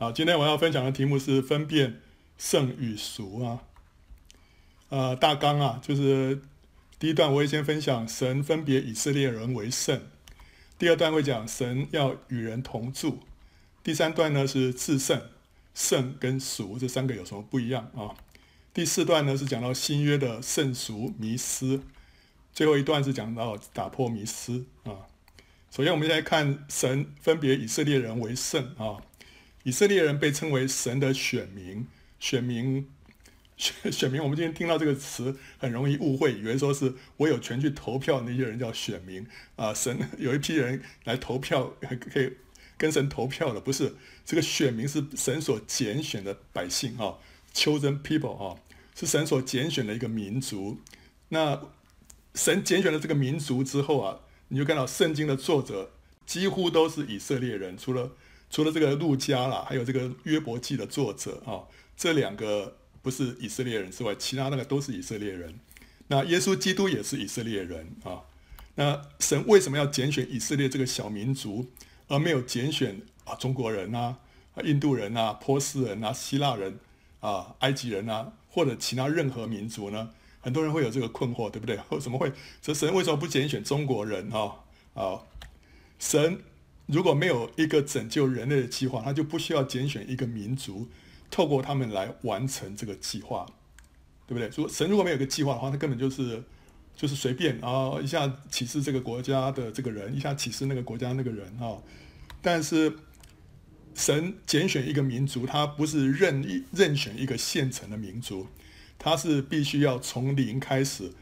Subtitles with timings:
[0.00, 2.00] 好，今天我要分享的题目是分辨
[2.38, 3.60] 圣与俗啊。
[4.88, 6.40] 呃，大纲啊，就是
[6.98, 10.00] 第一段我会先分享神分别以色列人为圣，
[10.78, 13.18] 第二段会讲神要与人同住，
[13.84, 15.20] 第三段呢是至圣，
[15.74, 18.16] 圣跟俗这三个有什么不一样啊？
[18.72, 21.82] 第四段呢是讲到新约的圣俗迷思，
[22.54, 25.04] 最后一段是讲到打破迷思啊。
[25.70, 28.96] 首先，我们先来看神分别以色列人为圣啊。
[29.62, 31.86] 以色列人被称为神的选民，
[32.18, 32.88] 选民，
[33.56, 34.22] 选 选民。
[34.22, 39.74] 我们今天听到这个词，很容易误会，以为说是我有权去投票那些人叫选民啊。
[39.74, 41.74] 神 有一批人来投票，
[42.12, 42.32] 可以
[42.78, 47.18] 跟神投票的，不是这个选民是神所拣选的百姓啊。
[47.52, 48.60] Chosen people 啊，
[48.94, 50.78] 是神所拣选的一个民族。
[51.30, 51.60] 那
[52.34, 55.90] 神拣选了这个民族之后啊，你就看到圣经的作者
[56.24, 58.12] 几乎都是以色列人，除了
[58.50, 61.62] 除了这个路加啦，还有这个约伯记的作者啊，
[61.96, 65.58] 这两个不是以色列人之外，其他那个都是以色列人。
[66.08, 68.22] 那耶稣基督也是以色列人啊。
[68.74, 71.70] 那神为什么要拣选以色列这个小民族，
[72.08, 74.18] 而没有拣选啊中国人啊、
[74.64, 76.78] 印度人啊、波斯人啊、希腊人？
[77.20, 80.08] 啊，埃及人啊，或者其他任何民族呢？
[80.40, 81.78] 很多人会有这个困惑，对不对？
[81.90, 82.32] 为什么会？
[82.62, 84.54] 这神为什么不拣选中国人啊？
[84.94, 85.20] 啊，
[85.98, 86.40] 神
[86.90, 90.88] 如果没有一个拯救人类的计划，他就不需要拣选一个民族，
[91.30, 93.46] 透过他们来完成这个计划，
[94.26, 94.50] 对不对？
[94.50, 96.42] 说神如果没有一个计划的话，他根本就是
[96.96, 101.78] 就是随便啊，一下启示这个国家的这个人，一下启示那个国家那个人啊，
[102.42, 102.96] 但是。
[103.92, 108.46] 神拣选一个民族，他不是任意任选一个现成的民族，
[108.96, 111.12] 他是必须要从零开始，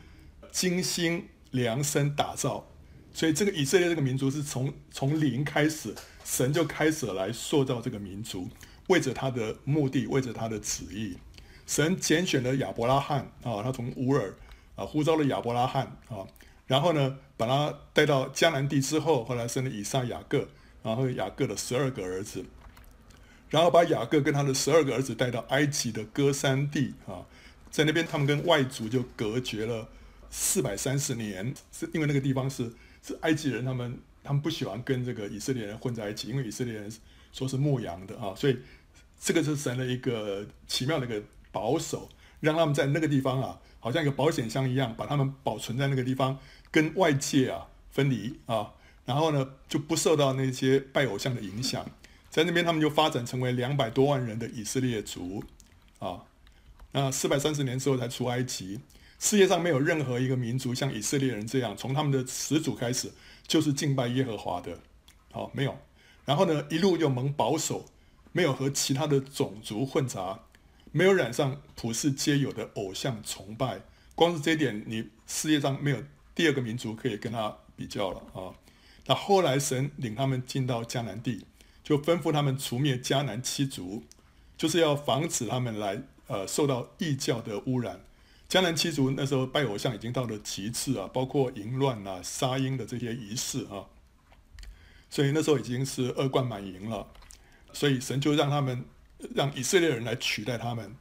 [0.53, 2.69] 精心量身打造。
[3.13, 8.49] 所以这个以色列这个民族是从从零开始，神就开始来塑造这个民族，
[8.89, 11.17] 为着他的目的，为着他的旨意。
[11.67, 14.35] 神拣选了亚伯拉罕啊，他从乌尔
[14.77, 16.25] 啊呼召了亚伯拉罕啊，
[16.67, 20.49] 然后呢把他带到迦南地之后，后来生了以撒、雅各，
[20.83, 22.45] 然后雅各的十二个儿子。
[23.51, 27.25] 然后把雅各跟他的十二个儿子带到埃及的歌山地啊，
[27.71, 29.89] 在那边他们跟外族就隔绝了
[30.31, 32.71] 四百三十年，是因为那个地方是
[33.09, 36.93] 是埃及人，他们他们不喜欢跟这个以色列人混在一起，因为以色列人
[37.33, 38.59] 说是牧羊的啊，所以
[39.19, 42.07] 这个是神的一个奇妙的一个保守，
[42.41, 46.39] 让他们在那个地方啊，好像一个保险箱一样，把他们保存在那个地方，
[46.71, 48.75] 跟外界啊分离啊，
[49.07, 51.91] 然后呢就不受到那些拜偶像的影响。
[52.29, 55.43] 在那边，他们就发展成为两百多万人的以色列族，
[55.99, 56.25] 啊，
[56.93, 58.81] 那四百三十年之后才出埃及。
[59.19, 63.11] 世界上没有任何一个民族像以色列人这样，从他们的始祖开始
[63.47, 64.79] 就是敬拜耶和华的，
[65.33, 65.77] 好，没有。
[66.25, 67.87] 然后呢，一路又蒙保守，
[68.33, 70.41] 没有和其他的种族混杂，
[70.93, 73.81] 没有染上普世皆有的偶像崇拜。
[74.15, 76.03] 光是这一点，你世界上没有
[76.35, 78.55] 第二个民族可以跟他比较了啊。
[79.07, 81.45] 那后来神领他们进到迦南地。
[81.85, 84.05] 就吩咐他们除灭迦南七族，
[84.59, 88.01] 就是要防止他们来呃受到异教的污染。
[88.49, 93.85] 迦南七族那时候拜偶像已经到了极致啊，包括淫乱啊、杀婴的这些仪式啊，
[95.11, 97.07] 所以那时候已经是恶贯满盈了。
[97.75, 98.87] 所以神就让他们
[99.35, 100.97] 让以色列人来取代他们。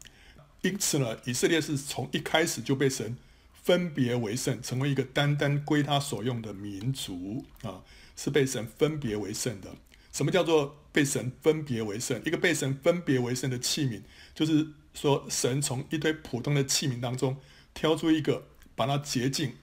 [0.61, 3.15] 因此呢，以色列是从一开始就被神
[3.53, 7.81] 分别为圣，成为一个单单归他所用的民族啊，
[8.17, 9.73] 是被神分别为圣的。
[10.11, 12.19] 什么叫做被神分别为圣？
[12.25, 14.01] 一个被神分别为圣的器皿，
[14.33, 17.37] 就是说神从一堆普通的器皿当中
[17.75, 19.53] 挑出一个，把它洁净，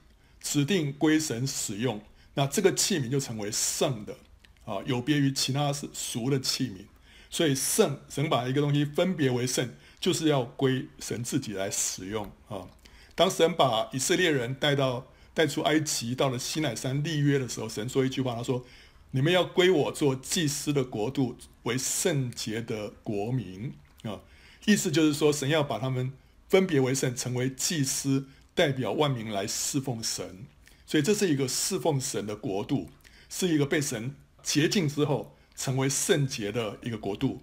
[0.40, 2.00] 指定归神使用。
[2.34, 4.16] 那这个器皿就成为圣的
[4.64, 6.84] 啊，有别于其他是俗的器皿。
[7.30, 12.68] 所以圣神把一个东西分别为圣，就是要归神自己来使用啊。
[13.16, 18.64] 当神把以色列人带到带出埃及，到了西乃山立约的时候，神说一句话，他说。
[19.14, 23.72] 你们要归我做祭司的国度，为圣洁的国民
[24.02, 24.20] 啊！
[24.66, 26.12] 意思就是说，神要把他们
[26.48, 28.26] 分别为圣，成为祭司，
[28.56, 30.44] 代表万民来侍奉神。
[30.84, 32.90] 所以这是一个侍奉神的国度，
[33.28, 37.40] 是一个被神洁净之后成为圣洁的一个国度。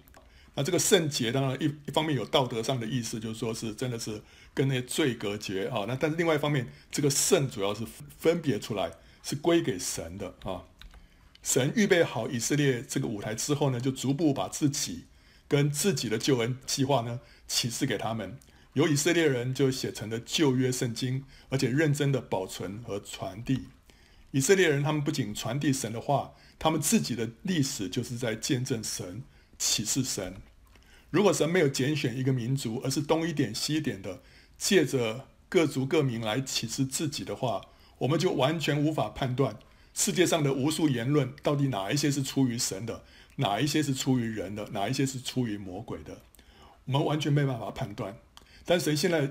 [0.54, 4.20] 那这个圣洁当然一一方面有道德上的意思，就是说是真的是
[4.52, 5.86] 跟那些罪隔绝啊。
[5.88, 7.86] 那但是另外一方面，这个圣主要是
[8.18, 8.92] 分别出来，
[9.22, 10.64] 是归给神的啊。
[11.42, 15.06] 神预备好以色列这个舞台之后呢，就逐步把自己
[15.48, 18.38] 跟自己的救恩计划呢启示给他们。
[18.74, 23.68] 由以色列人就写成了旧约圣经，而且认真的保存和传递。
[24.30, 29.24] 以色列人他们不仅传递神的话，他们自己的历史就是在见证神、
[29.58, 30.36] 启示神。
[31.10, 34.22] 如果神没有拣选一个民族，而是东一点西一点的，
[34.56, 37.60] 借着各族各民来启示自己的话，
[37.98, 39.58] 我们就完全无法判断
[39.94, 43.04] 世界上的无数言论到底哪一些是出于神的，
[43.36, 46.22] 哪一些是出于人的，哪一些是出于魔鬼的，
[46.86, 48.16] 我们完全没办法判断。
[48.64, 49.30] 但神现在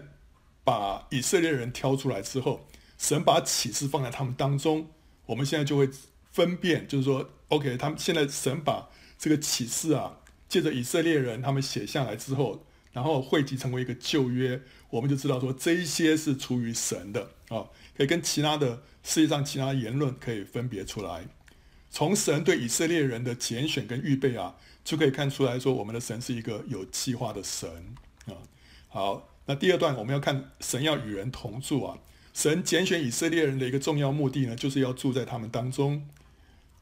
[0.63, 2.67] 把以色列人挑出来之后，
[2.97, 4.89] 神把启示放在他们当中，
[5.25, 5.89] 我们现在就会
[6.31, 14.61] 分辨，就是说，OK，他们现在神把这个启示啊，借着以色列人他们写下来之后，然后汇集成为一个旧约，
[14.91, 17.31] 我们就知道说这一些是出于神的。
[17.56, 21.25] 啊，可以跟其他的世界上其他言论可以分别出来。
[21.89, 24.56] 从神对以色列人的拣选跟预备啊，
[24.86, 27.69] 就可以看出来说，我们的神是一个有计划的神
[28.27, 28.33] 啊。
[28.88, 31.98] 好，那第二段我们要看神要与人同住啊。
[32.33, 36.07] 神拣选以色列人的一个重要目的呢，就是要住在他们当中。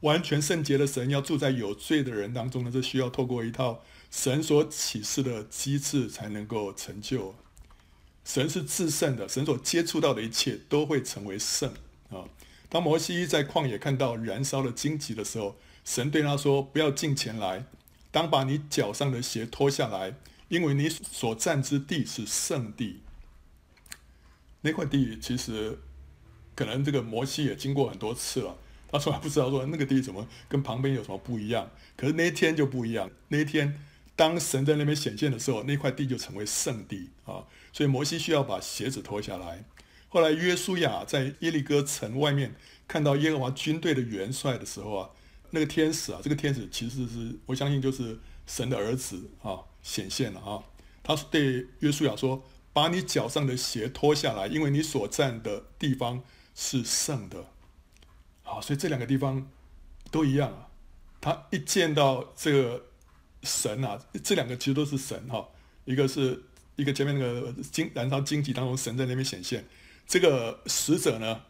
[0.02, 7.34] 完全圣洁的神要住在有罪的人当中呢，这需要透过一套神所启示的机制才能够成就。
[8.32, 11.74] 神是至圣的，神所接触到的一切都会成为圣
[12.10, 12.22] 啊。
[12.68, 17.64] 当摩西在旷野看到燃烧的荆棘的时候，神对他说：“不要近前来，
[18.12, 20.14] 当把你脚上的鞋脱下来，
[20.46, 23.00] 因为你所站之地是圣地。”
[24.62, 25.80] 那块地其实
[26.54, 28.56] 可能这个摩西也经过很多次了，
[28.92, 31.68] 他从来不知道说那个地怎么跟旁边有什么不一样。
[31.96, 33.84] 可是那一天就不一样，那一天
[34.14, 37.42] 当神在那边显现的时候，那块地就成为圣地啊！
[37.72, 39.64] 所以摩西需要把鞋子脱下来。
[40.08, 42.54] 后来约书亚在耶利哥城外面
[42.88, 45.10] 看到耶和华军队的元帅的时候啊，
[45.50, 50.64] 那个天使啊，这个天使其实是我相信就是神的儿子啊显现了啊。
[51.02, 52.42] 他对约书亚说。
[52.72, 56.22] 把你脚上的鞋脱下来，因为你所站的地方
[56.54, 57.46] 是圣的。
[58.44, 59.50] 好，所以这两个地方
[60.08, 60.68] 都一样啊。
[61.20, 62.86] 他一见到这个
[63.42, 65.48] 神啊，这两个其实都是神哈。
[65.84, 66.44] 一个是
[66.80, 69.66] 一个前面那个金燃烧荆棘当中，神在那边显现。
[70.06, 71.42] 这个使者呢，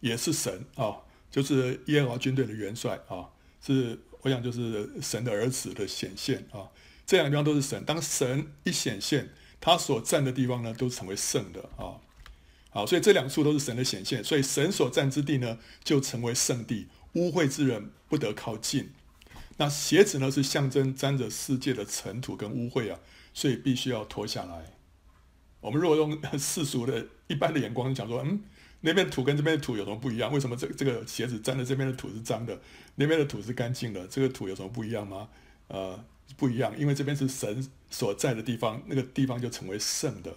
[0.00, 0.96] 也是神啊，
[1.30, 3.28] 就是耶和华军队的元帅啊，
[3.64, 6.70] 是我想就是神的儿子的显现啊。
[7.06, 7.84] 这两个地方都是神。
[7.84, 9.30] 当神一显现。
[9.62, 12.00] 他所站的地方呢，都成为圣的啊，
[12.70, 18.90] 好，所以这两处都是神的显现，所以神所站之地呢，就成为圣地，污秽之人不得靠近。
[19.58, 23.00] 那鞋子呢，是象征沾着世界的尘土跟污秽啊，
[23.32, 24.72] 所以必须要脱下来。
[25.60, 28.42] 我们如果用 世俗的一般的眼光讲说，嗯，
[28.80, 30.32] 那边土跟这边的土有什么不一样？
[30.32, 32.60] 为什么这这个鞋子沾的这边的土是脏的，
[32.96, 34.06] 那边的土是干净的？
[34.06, 35.28] 这个土有什么不一样吗？
[35.68, 36.04] 呃。
[36.36, 40.32] 不一样，因为这边是神所在的地方，那个地方就成为圣的。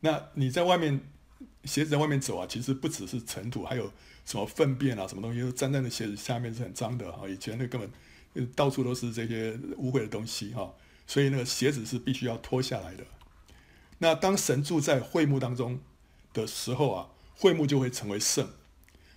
[0.00, 1.00] 那你在外面
[1.62, 3.92] 鞋子在外面走啊，其实不只是尘土，还有
[4.24, 7.20] 什么粪便啊，什么东西都沾在那鞋子下面是很脏的啊。
[7.28, 10.74] 以前那根本到处都是这些污秽的东西哈，
[11.08, 13.04] 所以那个鞋子是必须要脱下来的。
[13.98, 15.80] 那当神住在会幕当中
[16.32, 18.50] 的时候啊，会幕就会成为圣，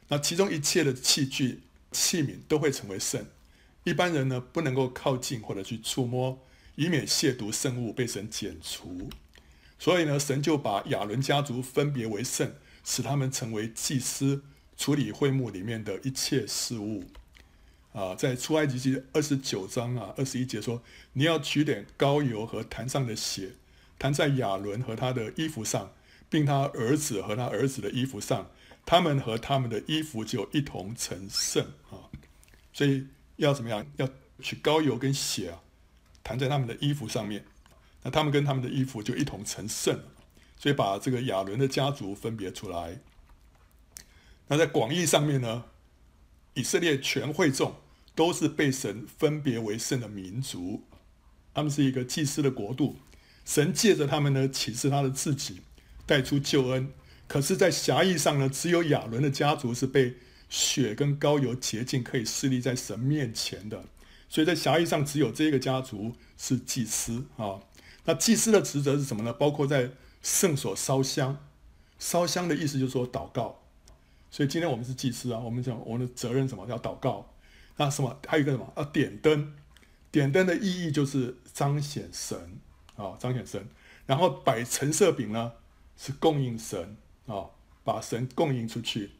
[0.08, 1.62] 那其中一切的器具
[1.92, 3.28] 器皿都会成为圣。
[3.84, 6.40] 一般人呢，不能够靠近或者去触摸，
[6.76, 9.10] 以免亵渎圣物被神剪除。
[9.78, 12.54] 所以呢，神就把亚伦家族分别为圣，
[12.84, 14.44] 使他们成为祭司，
[14.78, 17.04] 处理会幕里面的一切事物。
[17.94, 20.82] 啊，在出埃及记二十九章啊二十一节说
[21.14, 23.54] ：“你要取点膏油和坛上的血，
[23.98, 25.94] 弹在亚伦和他的衣服上，
[26.30, 28.52] 并他儿子和他儿子的衣服上，
[28.86, 32.12] 他们和他们的衣服就一同成圣。”啊，
[32.74, 33.08] 所以。
[33.38, 33.84] 要怎么样？
[33.96, 34.08] 要
[34.40, 35.64] 取膏油跟血啊，
[36.22, 37.44] 弹在他们的衣服上面，
[38.04, 40.00] 那他们跟他们的衣服就一同成圣。
[40.60, 43.00] 所以把这个亚伦的家族分别出来。
[44.46, 45.64] 那在广义上面呢，
[46.54, 47.81] 以色列全会众
[48.16, 50.84] 都是被神分别为圣的民族，
[51.54, 52.98] 他们是一个祭司的国度。
[53.46, 55.62] 神借着他们呢，启示他的自己，
[56.06, 56.92] 带出救恩。
[57.28, 60.16] 可是，在狭义上呢，只有亚伦的家族是被。
[60.54, 63.86] 血跟膏油洁净，可以侍立在神面前的，
[64.28, 67.62] 所以在狭义上只有这个家族是祭司啊。
[68.04, 69.32] 那祭司的职责是什么呢？
[69.32, 69.92] 包括在
[70.22, 71.38] 圣所烧香，
[71.98, 73.62] 烧香的意思就是说祷告。
[74.30, 76.68] 所以今天我们是祭司啊，我们讲我们的责任什么？
[76.68, 77.31] 要祷告。
[77.84, 78.20] 那什么？
[78.28, 78.72] 还有一个什么？
[78.76, 79.54] 啊点灯。
[80.12, 82.60] 点灯的意义就是彰显神
[82.96, 83.66] 啊，彰显神。
[84.06, 85.54] 然后摆陈设饼呢，
[85.96, 87.46] 是供应神啊，
[87.84, 89.12] 把神供应出去。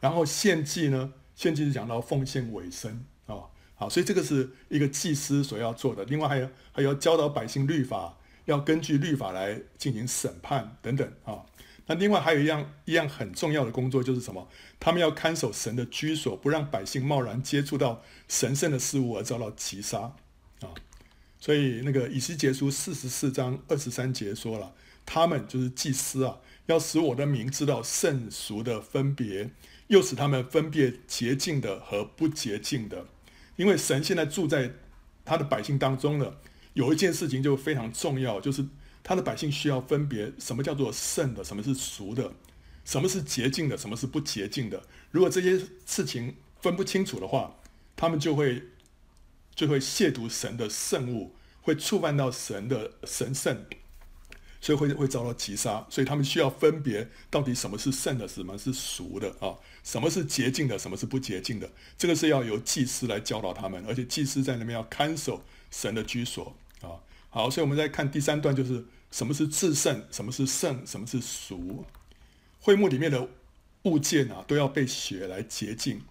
[0.00, 1.12] 然后献祭呢？
[1.34, 6.04] 献祭是讲到奉献尾声啊，好，所以这个是一个祭司所要做的。
[6.06, 11.44] 另外还有还要教导百姓律法，要根据律法来进行审判等等啊。
[11.86, 14.48] 那另外还有一样一样很重要的工作就是什么？
[14.78, 20.00] 他们要看守神的居所，不让百姓贸然接触到神圣的事物而遭到击杀
[20.60, 20.70] 啊。
[21.40, 24.72] 所以那个以西结书四十四章二十三节说了，
[25.04, 29.50] 他们就是祭司啊，要使我的民知道圣俗的分别，
[29.88, 33.06] 又使他们分别洁净的和不洁净的。
[33.56, 34.72] 因为神现在住在
[35.24, 36.38] 他的百姓当中了，
[36.74, 38.64] 有一件事情就非常重要，就是
[39.02, 42.32] 他的百姓需要分别什么叫做圣的，什么是俗的，
[42.84, 44.82] 什么是洁净的，什么是不洁净的。
[45.10, 47.56] 如果这些事情分不清楚的话，
[47.96, 48.68] 他们就会。
[49.54, 53.66] 就会亵渎神的圣物，会触犯到神的神圣，
[54.62, 55.86] 所以会会遭到击杀。
[55.90, 59.60] 所以他们需要分别到底什么是圣的，什么是俗的啊？
[59.84, 61.70] 什么是洁净的，什么是不洁净的？
[61.98, 67.04] 这个是要由祭司来教导他们，而且祭司在那边要看守神的居所啊。
[67.34, 71.86] 好，所以我们再看第三段，就是什么是至圣，什么是圣，什么是俗。
[72.60, 73.26] 会幕里面的
[73.84, 76.02] 物件啊，都要被血来洁净，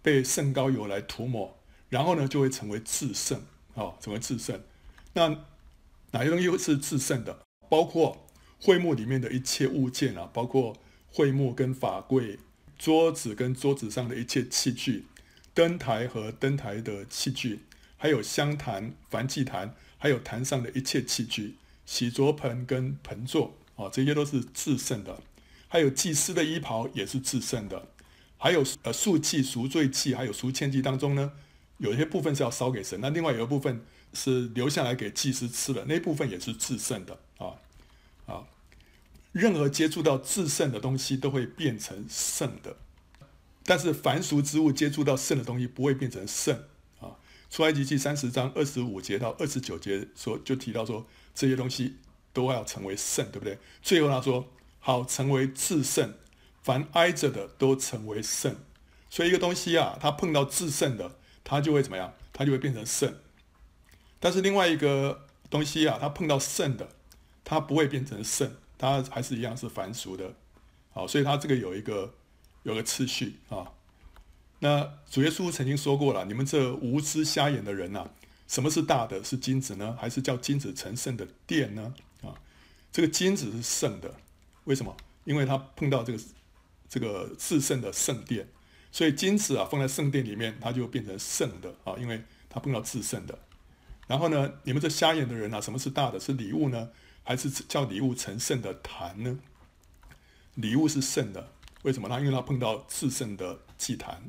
[0.00, 1.54] 被圣膏油来涂抹。
[1.90, 3.42] 然后呢，就会成为至圣，
[3.74, 4.58] 啊，成为至圣。
[5.12, 5.28] 那
[6.12, 7.40] 哪些东西是至圣的？
[7.68, 8.26] 包括
[8.58, 10.74] 会幕里面的一切物件啊，包括
[11.12, 12.38] 会幕跟法柜、
[12.78, 15.04] 桌子跟桌子上的一切器具、
[15.52, 17.60] 灯台和灯台的器具，
[17.98, 21.54] 还有香坛、燔祭坛，还有坛上的一切器具、
[21.86, 25.22] 洗濯盆跟盆座，啊，这些都是至圣的。
[25.68, 27.86] 还有祭司的衣袍也是至圣的。
[28.38, 31.30] 还有呃，赎祭、赎罪祭，还有赎愆祭当中呢。
[31.76, 37.56] 有一些部分是要烧给神，那另外有一部分是留下来给祭司吃的，那部分也是至圣的啊
[38.26, 38.44] 啊！
[39.32, 42.76] 任何接触到至圣的东西都会变成圣的，
[43.64, 46.64] 但是凡俗之物接触到圣的东西不会变成圣。
[47.50, 51.96] 出埃及记三十章二十五节到二十九节说，就提到说这些东西
[52.32, 53.58] 都要成为圣，对不对？
[53.82, 56.14] 最后他说好成为至圣，
[56.62, 58.56] 凡挨着的都成为圣。
[59.10, 61.16] 所以一个东西啊，它碰到至圣的。
[61.42, 62.14] 它就会怎么样？
[62.32, 63.12] 它就会变成圣。
[64.20, 66.90] 但是另外一个东西啊，它碰到圣的，
[67.42, 70.34] 它不会变成圣，它还是一样是凡俗的。
[70.92, 72.14] 好，所以它这个有一个
[72.62, 73.72] 有个次序啊。
[74.60, 78.10] 那主耶稣曾经说过了：你们这无知瞎眼的人呐、啊，
[78.46, 79.24] 什么是大的？
[79.24, 81.94] 是金子呢，还是叫金子成圣的殿呢？
[82.22, 82.34] 啊，
[82.92, 84.14] 这个金子是圣的，
[84.64, 84.96] 为什么？
[85.24, 86.18] 因为它碰到这个
[86.88, 88.48] 这个至圣的圣殿。
[88.92, 93.38] 所以金子啊放在圣殿里面，它就变成圣的啊，因为它碰到至圣的。
[94.08, 96.18] 然后呢，你们这瞎眼的人啊，什么是大的？
[96.18, 96.90] 是礼物呢，
[97.22, 99.38] 还是叫礼物成圣的坛呢？
[100.56, 101.52] 礼物是圣的，
[101.82, 102.18] 为什么呢？
[102.18, 104.28] 因为它碰到至圣的祭坛，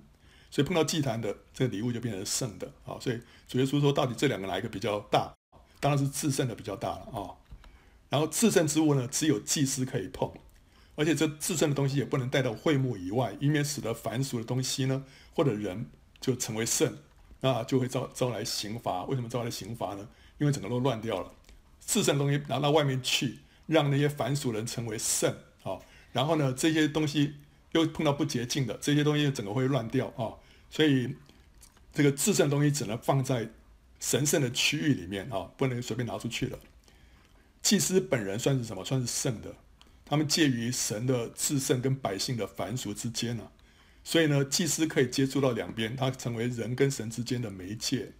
[0.51, 2.99] 所以碰到祭坛的这个礼物就变成圣的啊。
[2.99, 5.33] 所以主耶稣说，到底这两个哪一个比较大？
[5.79, 7.33] 当然是至圣的比较大了啊。
[8.09, 10.31] 然后至圣之物呢，只有祭司可以碰。
[10.95, 15.03] 而且这至圣的东西也不能带到会幕以外，以免使得凡俗的东西呢，
[15.33, 15.89] 或者人
[16.19, 16.97] 就成为圣，
[17.39, 19.05] 那就会招招来刑罚。
[19.05, 20.07] 为什么招来刑罚呢？
[20.37, 21.31] 因为整个都乱掉了。
[21.79, 25.79] 至圣的东西拿到外面去，让那些凡俗人成为圣啊。
[26.11, 27.35] 然后呢，这些东西
[27.71, 30.35] 又碰到不洁净的，这些东西整个会乱掉啊。
[30.69, 31.15] 所以
[31.93, 33.49] 这个至圣东西只能放在
[33.99, 36.59] 神圣的区域里面啊，不能随便拿出去了。
[37.61, 38.83] 祭司本人算是什么？
[38.83, 39.55] 算是圣的。
[40.05, 43.51] 他们介于神的至圣跟百姓的凡俗之间呢、啊，
[44.03, 48.11] 所以呢，祭司可以接触到两边，他成为人跟神之间的媒介。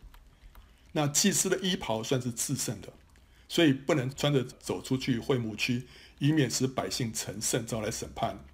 [0.94, 2.94] 那祭司的衣袍算是至圣的，
[3.50, 5.86] 所以不能穿着走出去会幕区，
[6.20, 8.46] 以免使百姓成圣，招来审判。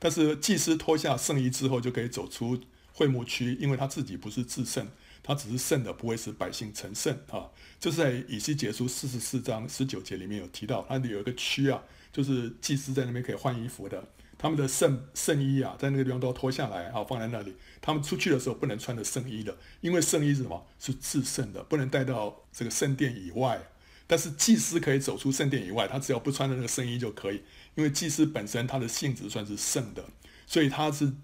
[0.00, 2.58] 但是祭司脱下圣衣之后，就可以走出
[2.92, 4.88] 会幕区，因为他自己不是至圣，
[5.22, 7.50] 他只是圣的，不会使百姓成圣啊。
[7.78, 11.80] 这是在以西结书四十四章十九节里面有提到，那里有一个区啊。
[12.12, 14.02] 就是祭司在那边可以换衣服的，
[14.36, 17.54] 他们的圣圣衣啊，在那个地方都脱下来啊，放在那里。
[17.80, 20.66] 他们出去的时候不能穿着圣衣的，因为圣衣是什么？
[20.80, 23.62] 是至圣的，不能带到这个圣殿以外。
[24.08, 27.42] 但是祭司可以走出圣殿以外，他只要不穿着那个圣衣就可以，
[27.80, 30.04] 因为祭司本身他的性质算是圣的，
[30.46, 31.14] 所以他是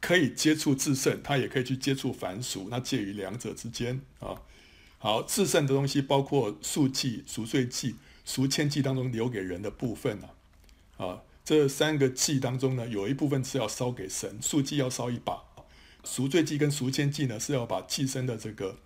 [0.00, 4.42] 可以接触至圣，他也可以去接触凡俗，那介于两者之间啊。
[4.98, 7.94] 好，至圣的东西包括赎祭、赎罪祭。
[8.24, 10.28] 赎愆祭当中留给人的部分呢，
[10.96, 15.44] 啊，这三个祭当中呢，有一部分是要烧给神，赎祭要烧一把，
[16.02, 18.78] 赎罪祭跟赎愆祭呢是要把祭牲的这个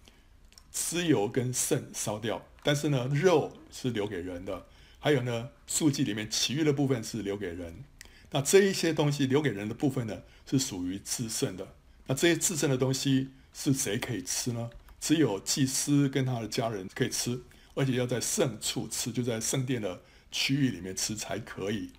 [0.70, 4.66] 脂油跟肾烧掉，但是呢，肉是留给人的，
[5.00, 7.82] 还有呢，数据里面其余的部分是留给人。
[8.30, 11.74] 那这一些东西留给人的部分呢，是属于至圣的。
[12.06, 14.70] 那这些至圣的东西是谁可以吃呢？
[15.00, 17.40] 只有祭司跟他的家人可以吃。
[17.74, 21.90] 而且要在圣处吃，就在圣殿的区域里面吃才可以。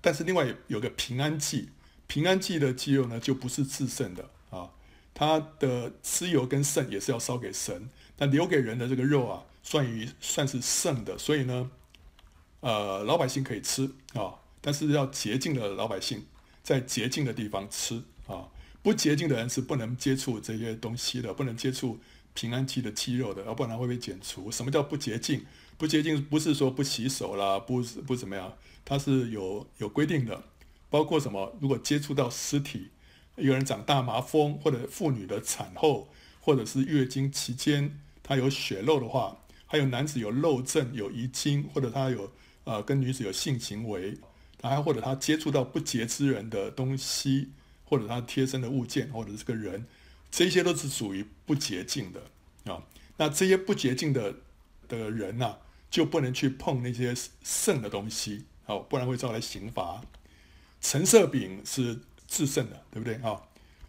[0.00, 1.70] 但是另外有个平安祭，
[2.06, 4.70] 平安祭的鸡肉呢就不是至圣的啊，
[5.14, 7.88] 它的脂油跟肾也是要烧给神。
[8.18, 11.70] 那留给人的这个肉啊，算于算是圣的，所以呢，
[12.60, 16.26] 呃，老百姓可以吃啊、但是要洁净的老百姓
[16.62, 18.48] 在洁净的地方吃啊、
[18.82, 21.98] 不洁净的人是不能接触这些东西的，不能接触
[22.34, 24.50] 平安期的鸡肉的，要不然会被剪除。
[24.50, 25.44] 什么叫不洁净？
[25.76, 28.52] 不洁净不是说不洗手啦，不不怎么样，
[28.84, 30.42] 它是有有规定的，
[30.90, 31.56] 包括什么？
[31.60, 32.88] 如果接触到尸体，
[33.36, 36.08] 有人长大麻风，或者妇女的产后，
[36.40, 42.32] 或者是月经期间，她有血漏的话，还有男子有漏症、有遗精，或者他有
[42.68, 44.18] 呃跟女子有性行为，
[44.62, 47.52] 还或者他接触到不洁之人的东西，
[47.84, 49.86] 或者他贴身的物件，或者是个人，
[50.30, 52.20] 这些都是属于不洁净的
[52.70, 52.84] 啊。
[53.16, 54.34] 那这些不洁净的
[54.86, 55.58] 的人呐、啊。
[55.90, 60.02] 就不能去碰那些圣的东西，好，不然会招来刑罚。
[60.82, 63.40] 陈设饼是至圣的，对不对啊？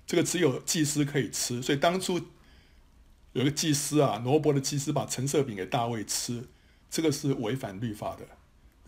[0.07, 2.17] 这个只有祭司可以吃，所以当初
[3.33, 6.48] 有个祭司啊，挪伯的祭司把陈设饼给大卫吃，
[6.89, 8.25] 这个是违反律法的。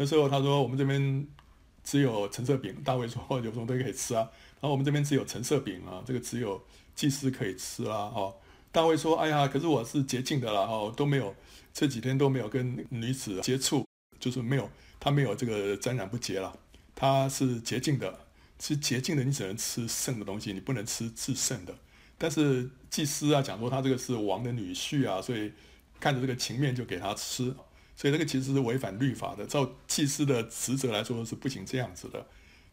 [0.01, 1.27] 那时候他说：“我们这边
[1.83, 4.27] 只有橙色饼。”大卫说：“有什么都可以吃啊？”
[4.59, 6.59] 然后我们这边只有橙色饼啊，这个只有
[6.95, 8.11] 祭司可以吃啊。
[8.15, 8.35] 哦，
[8.71, 11.35] 大卫说：“哎呀，可是我是洁净的啦，哦，都没有。”
[11.71, 13.85] 这几天都没有跟女子接触，
[14.19, 14.67] 就是没有，
[14.99, 16.57] 他没有这个沾染不洁了，
[16.95, 18.25] 他是洁净的，
[18.59, 21.75] 是洁净的，你只能吃圣的东西，你不能吃至圣的。
[22.17, 25.53] 但是祭司啊讲说他这个是王的女婿啊，所以
[25.99, 27.55] 看着这个情面就给他吃，
[28.01, 32.25] 所以这个其实是违反律法的，照祭司的职责来说是不行这样子的。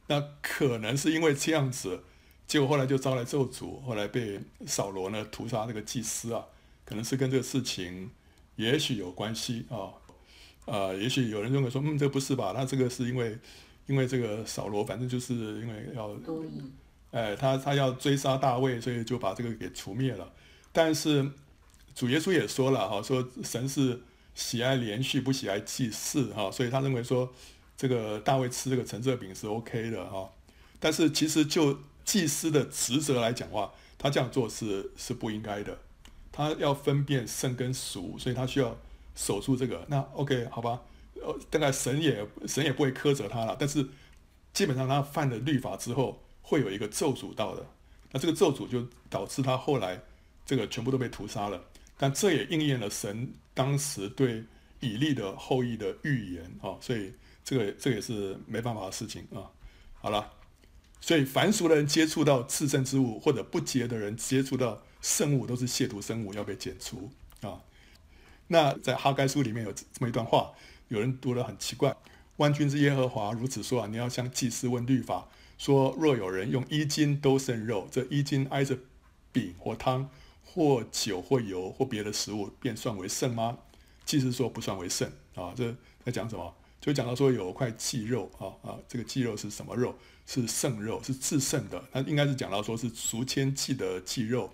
[0.06, 2.00] 那可能是因为这样子，
[2.46, 6.46] 结果后来就招来咒诅，后来被扫罗呢屠杀这个祭司啊，
[6.86, 8.10] 可能是跟这个事情。
[8.56, 9.92] 也许有关系啊，
[10.64, 12.52] 呃，也许有人认为说，嗯，这不是吧？
[12.56, 13.38] 那这个是因为，
[13.86, 16.10] 因为这个扫罗，反正就是因为要，
[17.12, 20.32] 哎，他他要追杀大卫，所以就把这个给除灭了。
[20.72, 21.30] 但是
[21.94, 24.00] 主耶稣也说了哈，说神是
[24.38, 27.28] 喜爱连续，不喜爱祭祀哈，所以他认为说
[27.76, 30.30] 这个大卫吃这个陈设饼是 OK 的哈。
[30.78, 35.76] 但是其实就祭司的职责来讲话，他这样做是是不应该的。
[36.30, 38.78] 他要分辨圣跟俗，所以他需要
[39.16, 39.84] 守住这个。
[39.88, 40.82] 那 OK 好吧，
[41.14, 43.56] 呃，大概神也神也不会苛责他了。
[43.58, 43.84] 但是
[44.52, 47.66] 基本上他犯了律法之后，会有一个咒诅到的。
[48.12, 50.00] 那这个咒诅就导致他后来
[50.46, 51.64] 这个全部都被屠杀了。
[51.98, 54.44] 但这也应验了神当时对
[54.80, 56.78] 以利的后裔的预言啊。
[56.80, 57.12] 所以
[57.44, 59.52] 这个这个也是没办法的事情啊。
[60.00, 60.32] 好了，
[61.02, 64.82] 所以凡俗的人接触到至圣之物，或者不洁的人接触到。
[65.00, 67.08] 圣物都是亵渎圣物，要被剪除
[67.40, 67.62] 啊！
[68.48, 70.50] 那在哈该书里面有这么一段话，
[70.88, 71.96] 有人读得很奇怪。
[72.38, 78.76] 万军之耶和华如此说啊，你要向祭司问律法，说若有人用衣襟兜剩肉，这衣襟挨着
[79.30, 80.10] 饼或汤
[80.52, 83.58] 或酒或油或别的食物，便算为圣吗？
[84.04, 85.52] 祭司说不算为圣啊。
[85.54, 86.54] 这在讲什么？
[86.80, 89.94] 就讲到说有块祭肉啊啊，这个祭肉是什么肉？
[90.26, 91.84] 是圣肉，是至圣的。
[91.92, 94.50] 那应该是讲到说是赎愆祭的祭肉。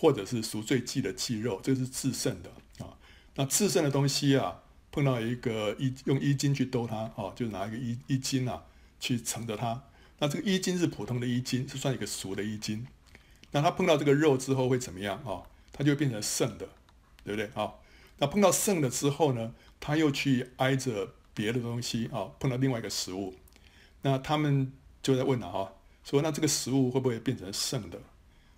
[0.00, 2.96] 或者是赎罪祭的祭肉，这是至圣的啊。
[3.34, 8.62] 那至圣的东西啊，碰到一个衣用衣襟去兜它啊，就拿一个衣衣襟啊
[9.00, 9.82] 去盛着它。
[10.20, 12.86] 那这个衣襟是普通的衣襟，是算一个赎的衣襟。
[13.50, 15.42] 那它碰到这个肉之后会怎么样啊？
[15.72, 16.68] 它就变成剩的，
[17.24, 17.72] 对不对啊？
[18.18, 23.34] 那碰到剩的之后呢，它又去挨着别的东西啊，碰到另外一个食物。
[24.02, 25.72] 那他们就在问了哈，
[26.04, 27.98] 说那这个食物会不会变成剩的？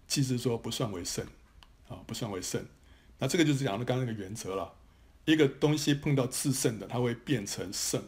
[0.09, 1.24] 祭司说不算为剩，
[1.88, 2.66] 啊，不算为剩。
[3.18, 4.72] 那这个就是讲的刚刚那个原则了。
[5.26, 8.00] 一个东西碰到至圣的，它会变成剩；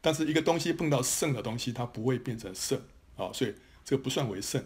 [0.00, 2.78] 但是一个东西碰到剩的东西，它不会变成剩。
[3.16, 3.54] 啊，所以
[3.84, 4.62] 这个不算为剩。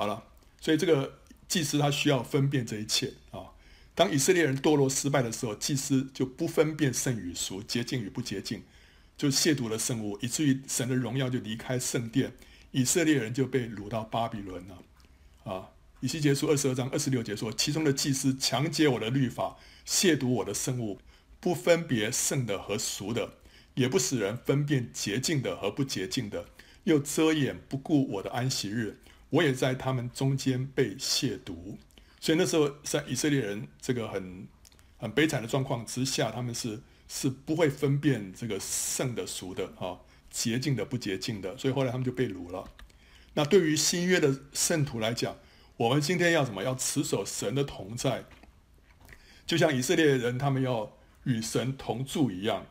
[0.00, 0.24] 好了，
[0.62, 3.12] 所以这个祭司他需要分辨这一切。
[3.32, 3.52] 啊，
[3.94, 8.62] 当以色列人堕落失败的时候，祭司就不分辨圣与俗、洁净与不洁净，
[9.18, 12.32] 就亵渎了圣物，以至于神的荣耀就离开圣殿，
[12.70, 14.78] 以色列人就被掳到巴比伦了。
[15.44, 15.68] 啊，
[16.00, 20.98] 以西结书二十二章二十六节说：“其中的祭司强解我的律法，亵渎我的圣物，
[21.40, 23.34] 不分别圣的和俗的，
[23.74, 26.46] 也不使人分辨洁净的和不洁净的，
[26.84, 28.98] 又遮掩不顾我的安息日，
[29.30, 31.76] 我也在他们中间被亵渎。”
[32.20, 34.46] 所以那时候在以色列人这个很
[34.98, 39.98] 很悲惨的状况之下，他们是是不会分辨这个圣的俗的啊，
[40.30, 42.70] 洁净的不洁净的，所以后来他们就被掳了。
[43.34, 45.36] 那对于新约的圣徒来讲，
[45.76, 46.62] 我们今天要什么？
[46.62, 48.24] 要持守神的同在，
[49.46, 52.66] 就像以色列人他们要与神同住一样，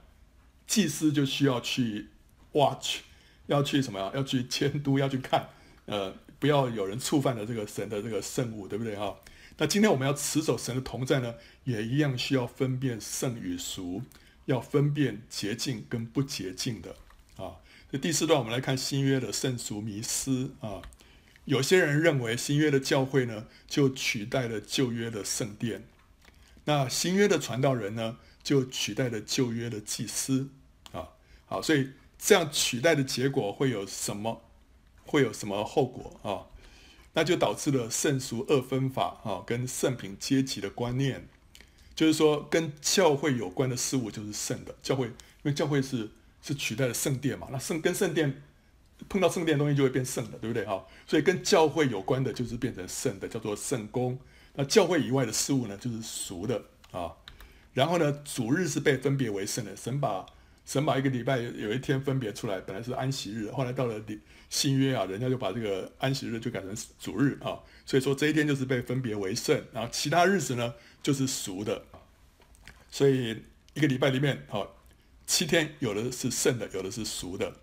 [0.68, 2.10] 祭司就需要去
[2.52, 3.00] watch，
[3.48, 4.12] 要去什么呀？
[4.14, 5.50] 要去监督，要去看，
[5.86, 9.20] 呃，不要有人触犯了这个神的这个圣物，对不对哈？
[9.58, 14.02] 那今天我们要持守神的同在呢，也一样需要分辨圣与俗，
[14.46, 16.96] 要分辨洁净跟不洁净的
[17.36, 17.58] 啊。
[17.92, 20.82] 这第四段我们来看新约的圣俗迷思啊。
[21.44, 25.84] 有些人认为新约的教会呢，就取代了旧约的圣殿，
[26.66, 30.50] 那新约的传道人呢，就取代了旧约的祭司
[30.92, 31.10] 啊。
[31.48, 34.44] 好，所以这样取代的结果会有什么？
[35.10, 36.46] 会有什么后果啊？
[37.14, 41.28] 那就导致了圣俗二分法啊，跟圣品阶级的观念，
[41.96, 44.76] 就是说跟教会有关的事物就是圣的。
[44.82, 46.10] 教会因为教会是
[46.42, 48.42] 是取代了圣殿嘛，那圣跟圣殿。
[49.08, 50.86] 碰到圣殿东西就会变圣的，对不对哈？
[51.08, 54.20] 所以跟教会有关的，就是变成圣的，叫做圣工。
[54.56, 57.14] 那教会以外的事物呢，就是俗的啊。
[57.74, 59.74] 然后呢，主日是被分别为圣的。
[59.74, 60.26] 神把
[60.66, 63.98] 神把一个礼拜有一天分别出来，本来是安息日，后来到了
[64.50, 67.60] 新约啊，人家就把这个安息日就改成主日啊。
[67.86, 71.84] 所以说这一天就是被分别为圣，然后其他日子呢就是俗的。
[72.90, 74.76] 所以一个礼拜里面，好，
[75.26, 77.54] 七天有的是圣的，有的是俗的。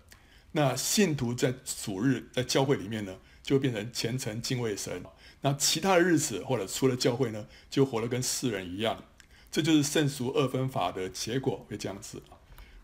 [0.53, 5.03] 那信徒在主日在教会里面呢，就变成虔诚敬畏神。
[5.41, 9.03] 那其他的日子或者除了教会呢，就活得跟世人一样。
[9.51, 12.21] 这就是圣俗二分法的结果，会这样子。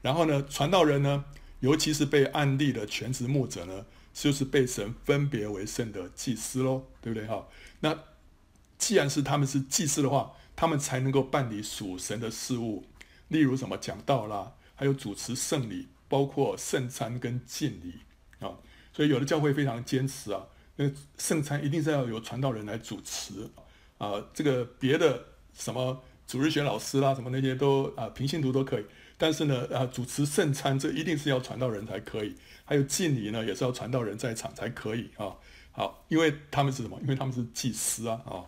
[0.01, 1.25] 然后呢，传道人呢，
[1.63, 7.47] 尤其是被按立的全职牧者呢，就是被神分别为圣的祭司喽，对不对哈？
[7.79, 7.97] 那
[8.77, 12.85] 既然是他们是祭司的话，他们才能够办理属神的事务，
[13.29, 15.87] 例如什么讲道啦，还有主持圣礼。
[16.09, 17.95] 包括圣餐跟敬礼
[18.37, 18.53] 啊，
[18.91, 20.45] 所以有的教会非常坚持啊，
[20.75, 23.49] 那圣餐一定是要由传道人来主持
[23.97, 24.23] 啊。
[24.31, 28.85] 这个别的什么主日学老师啦，什么那些都啊，平信徒都可以。
[29.23, 32.35] 但是呢，啊，主持圣餐这一定是要传道人才可以。
[32.65, 35.31] 还有敬礼呢，也是要传道人在场才可以啊。
[35.71, 36.99] 好，因为他们是什么？
[37.03, 38.43] 因为他们是祭司啊啊。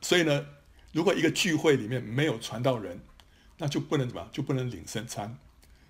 [0.00, 0.44] 所以呢，
[0.90, 2.98] 如果一个聚会里面没有传道人，
[3.58, 4.28] 那就不能怎么？
[4.32, 5.38] 就不能领圣餐。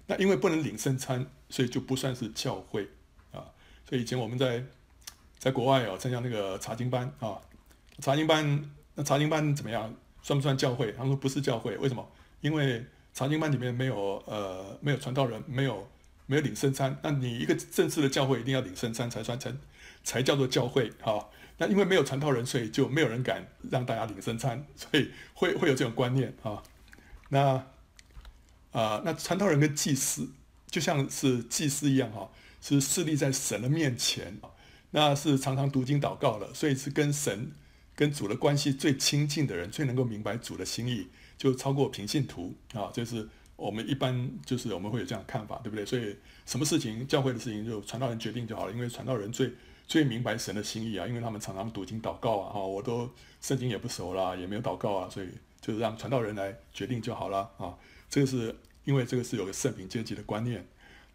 [0.06, 2.90] 那因为不能领圣餐，所以就不算是教会
[3.30, 3.48] 啊。
[3.88, 4.62] 所以以前我们在
[5.38, 7.40] 在国外哦参加那个查经班啊，
[8.00, 9.94] 查经班那查经班怎么样？
[10.22, 10.92] 算不算教会？
[10.92, 12.06] 他们说不是教会，为什么？
[12.42, 15.88] 因为查经班里面没有呃没有传道人，没有
[16.26, 16.98] 没有领圣餐。
[17.02, 19.58] 那你一个正式的教会一定要领圣餐才算成
[20.04, 21.26] 才叫做教会啊。
[21.58, 26.62] 那因为没有传道人，所以就没有人敢让大家领圣餐，所以会会有这种观念啊。
[27.28, 27.66] 那。
[28.72, 30.30] 啊、那传道人跟祭司
[30.70, 32.30] 就像是祭司一样哈，
[32.62, 34.38] 是侍立在神的面前，
[34.92, 37.52] 那是常常读经祷告的，所以是跟神
[37.94, 41.08] 跟主的关系最亲近的人，最能够明白主的心意，
[41.42, 45.84] 就超过平信徒啊，就是我们一般就是我们会有这样看法，对不对？
[45.84, 49.50] 所以什么事情教会的事情就传道人决定就好了，因为传道人最
[49.88, 55.28] 最明白神的心意啊，因为他们常常读经祷告啊，哈，我都圣经也不熟啦，也没有祷告啊，所以
[55.60, 57.74] 就是让传道人来决定就好了啊。
[58.08, 60.64] 这个是因为这个是有个圣品阶级的观念。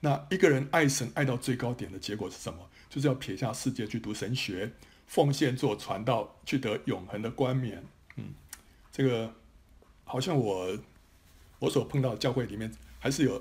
[0.02, 2.60] 那一个人爱神爱到最高点的结果是什么？
[2.90, 4.74] 就是要撇下世界去读神学，
[5.08, 7.82] 奉献做传道，去得永恒的冠冕。
[8.18, 8.26] 嗯，
[8.92, 9.34] 这个
[10.08, 10.76] 好像我
[11.60, 13.40] 我所碰到的教会里面还是有，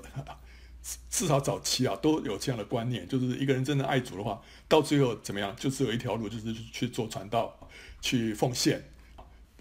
[1.09, 7.57] 至少早期啊都有这样的观念，就是一个人真的爱主的话，到最后怎么样，就只有一条路，就是去做传道，
[8.01, 8.83] 去奉献。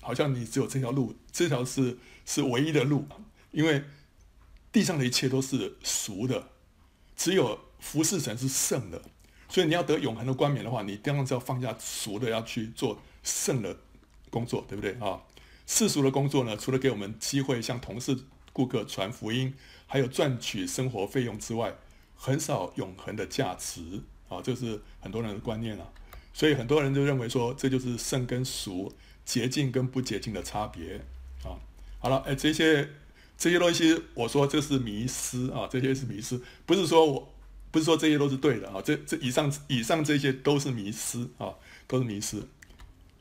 [0.03, 3.07] 好像你只有这条路，这条是是唯一的路。
[3.51, 3.83] 因为
[4.71, 6.51] 地上的一切都是俗的，
[7.17, 9.03] 只有服侍神是圣的，
[9.49, 13.77] 所以你要得永恒的冠冕的话，你当然是要放下俗的，要去做圣的
[14.31, 15.19] 工作，对不对啊？
[15.67, 18.17] 世俗的工作呢，除了给我们机会向同事、
[18.53, 19.53] 顾客传福音，
[19.87, 21.75] 还有赚取生活费用之外，
[22.15, 23.81] 很少永恒的价值
[24.29, 25.87] 啊，这是很多人的观念啊。
[26.33, 28.93] 所以很多人就认为说，这就是圣跟俗、
[29.25, 30.97] 洁净跟不洁净的差别
[31.43, 31.59] 啊。
[31.99, 32.89] 好了，哎，这些。
[33.39, 37.35] 这些东西，我说这是迷失啊，这些是迷失，不是说我，
[37.71, 41.53] 不是说这些都是对的啊，这这以上以上这些都是迷失啊，
[41.87, 42.43] 都是迷失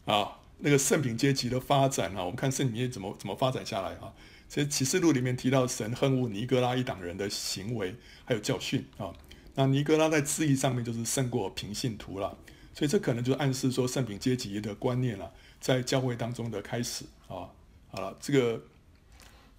[0.06, 0.40] 啊。
[0.60, 4.14] 那个圣品阶级的发展啊，我们看圣品怎么怎么发展下来啊。
[4.48, 9.14] 其实启示录里面提到神恨恶尼哥拉一党人的行为，还有教训啊。
[9.56, 12.38] 那尼哥拉在字义上面就是胜过平信徒了，
[12.74, 17.50] 所以这可能就暗示说圣品阶级的观念啊，在教会当中的开始啊。
[17.92, 18.62] 好了，这个。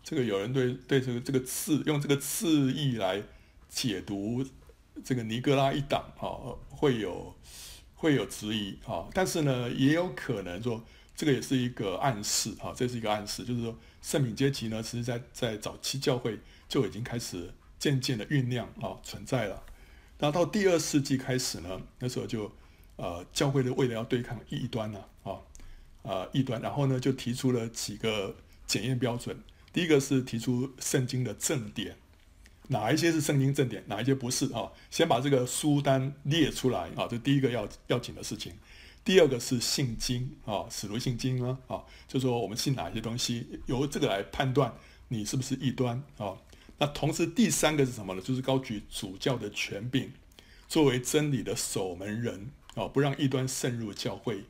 [0.09, 3.21] 这个有人对对这个这个字用这个字义来
[3.69, 4.47] 解读
[5.05, 7.35] 这个尼哥拉一党啊，会有
[7.97, 19.63] 会有质疑啊，但是呢，也有可能说这个也是一个暗示啊，这是一个暗示，就是说圣品阶级呢，其实在在早期教会就已经开始渐渐的酝酿啊存在了。
[20.19, 22.53] 那到第二世纪开始呢，那时候就
[22.97, 25.41] 呃教会的为了要对抗异端呢啊
[26.03, 29.43] 呃异端，然后呢就提出了几个检验标准。
[29.73, 31.97] 第一个是提出圣经的正典，
[32.69, 34.71] 哪一些是圣经正典，哪一些不是啊？
[34.91, 38.53] 先把这个书单列出来啊，这第一个要要紧的事情。
[39.05, 44.75] 第二个是信经啊，使徒信经啊，啊，就说我们信哪些东西，由这个来判断
[45.09, 46.35] 你是不是异端啊。
[46.79, 48.21] 那同时第三个是什么呢？
[48.21, 50.13] 就是高举主教的权柄，
[50.67, 54.45] 作为真理的守门人啊，不让异端渗入教会。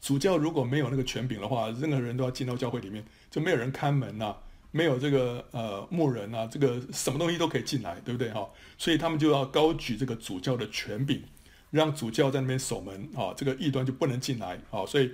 [0.00, 4.36] 主教如果没有那个权柄的话，任何人都要进到教会里面，就没有人看门呐、
[4.70, 8.48] 没有这个呃牧人啊，这个什么东西都可以进来，对不对哈？
[8.76, 11.22] 所以他们就要高举这个主教的权柄。
[11.70, 15.12] 让主教在那边守门啊，这个异端就不能进来啊，所以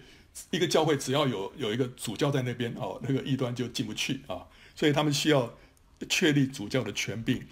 [0.53, 5.53] 一个教会只要有有一个主教在那边哦，那个异端就进不去啊，所以他们需要
[6.09, 7.45] 确立主教的权柄。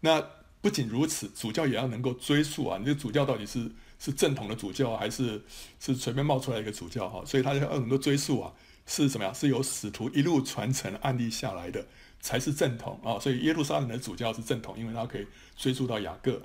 [0.00, 0.22] 那
[0.60, 5.42] 不仅如此，主教也要能够追溯啊，你这主教到底是是正统的主教还是
[5.80, 7.24] 是随便冒出来一个主教哈？
[7.24, 8.52] 所以他要很多追溯啊，
[8.88, 9.32] 是什么呀？
[9.32, 11.86] 是由使徒一路传承案例下来的
[12.20, 13.18] 才是正统啊。
[13.20, 16.40] 所以耶路撒冷的主教是正统，因为他可以追溯到雅各。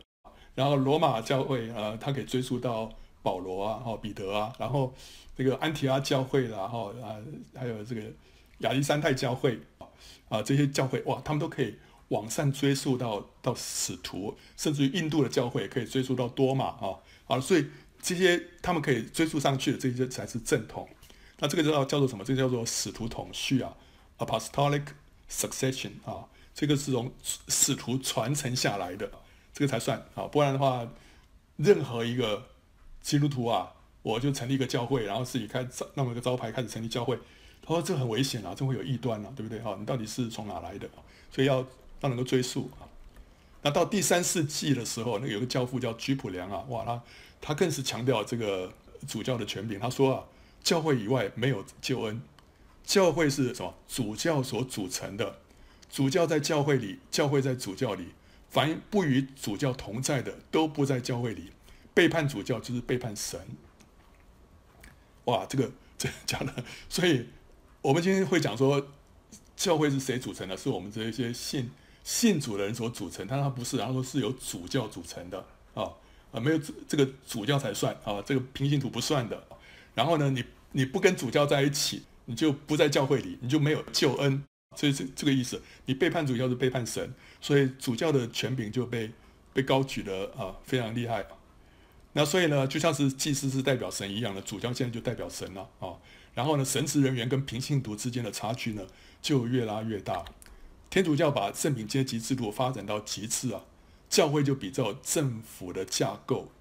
[0.54, 2.92] 然后罗马教会，呃，他可以追溯到
[3.24, 4.94] 保罗啊，哈，彼得啊，然后
[5.36, 7.16] 这个安提阿教会，然后啊，
[7.56, 8.02] 还有这个
[8.60, 9.58] 亚历山大教会，
[10.28, 11.74] 啊，这些教会哇，他们都可以
[12.10, 17.66] 往上追溯到到使徒，甚至于印度的教会也可以追溯到多马啊，啊，所以
[18.02, 20.88] 这些他们可以追溯上去的这些才是正统。
[21.44, 22.24] 那这个叫叫做什么？
[22.24, 23.76] 这个叫做使徒统序啊
[24.18, 24.86] ，apostolic
[25.30, 26.24] succession 啊，
[26.56, 27.12] 这个是从
[27.50, 29.12] 使徒传承下来的。
[29.54, 30.88] 这个才算啊，不然的话，
[31.58, 32.48] 任何一个
[33.02, 37.20] 基督徒啊，我就成立一个教会，然后自己开弄一个招牌开始成立教会，
[37.62, 39.60] 他说这很危险啊，这会有异端啊，对不对？
[39.60, 40.88] 哈，你到底是从哪来的？
[41.30, 41.58] 所以要
[42.00, 42.88] 要能够追溯啊。
[43.62, 47.04] 那到第三世纪的时候，那个有个教父叫居普良啊，哇，他
[47.42, 48.72] 他更是强调这个
[49.06, 49.78] 主教的权柄。
[49.78, 50.24] 他说啊，
[50.64, 52.22] 教会以外没有救恩，
[52.84, 53.76] 教会是什么？
[53.88, 55.40] 主教所组成的，
[55.92, 58.10] 主教在教会里，教会在主教里。
[58.50, 61.52] 凡不与主教同在的，都不在教会里。
[61.92, 63.40] 背叛主教就是背叛神。
[65.26, 67.26] 哇，这个 这讲的，所以
[67.82, 68.88] 我们今天会讲说，
[69.58, 70.56] 教会是谁组成的？
[70.56, 71.72] 是我们这些信
[72.04, 73.26] 信主的人所组成。
[73.28, 75.90] 但他不是，然后说是由主教组成的啊
[76.32, 79.44] 啊，没有这个主教才算啊，这个平行图不算的。
[79.94, 84.44] 然后呢，你你不跟主教在一起，你就不在教会里，你就没有救恩。
[84.76, 89.12] 所以这这个意思，你背叛主教是背叛神，所以主教的权柄就被
[89.54, 91.26] 被高举的啊，非常厉害。
[92.14, 95.94] 那所以呢，就像是祭司是代表神一样的，主教现在就代表神了啊。
[96.34, 98.84] 然后呢，神职人员跟平信徒之间的差距呢，
[99.22, 100.26] 就越拉越大。
[100.90, 103.62] 天主教把圣品阶级制度发展到极致啊，
[104.10, 106.52] 教会就比照政府的架构。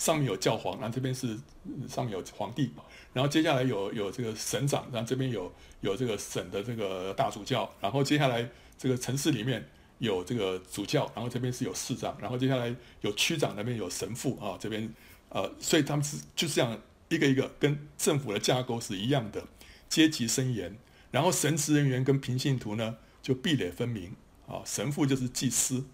[0.00, 1.38] 上面有教皇，然后这边是
[1.86, 2.72] 上面有皇帝，
[3.12, 14.90] 然后接下来有有这个省长，然后这边有有这个省的这个大主教，然后接下来这个城市里面有这个主教，然后这边是有市长，然后接下来有区长，那边有神父啊，这边
[15.28, 19.46] 呃，所以他们是就是这样一个一个跟政府的架构是一样的
[19.90, 20.78] 阶级森严，
[21.10, 24.16] 然后神职人员跟平信徒呢就壁垒分明
[24.48, 25.84] 啊，神父就是祭司，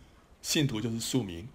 [0.42, 1.48] 信徒就是庶民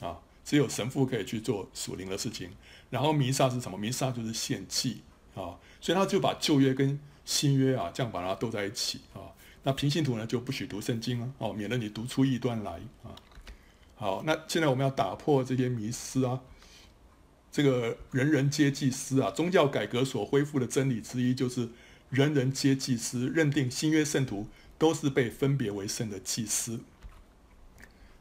[0.00, 0.20] 啊。
[0.48, 2.48] 只有神父可以去做属灵的事情，
[2.88, 3.76] 然后弥撒是什么？
[3.76, 5.02] 弥撒就是献祭
[5.34, 9.36] 啊，所以他就把旧约跟新约啊这样把它斗在一起啊。
[9.64, 13.12] 那平信徒呢就不许读圣经了，哦，免得你读出异端来啊。
[13.96, 16.40] 好，那现在我们要打破这些迷思啊，
[17.52, 21.68] 这个人人皆祭司啊，宗教改革所恢复的真理之一就是
[22.08, 26.80] 人人皆祭司，认定新约圣徒都是被分别为圣的祭司。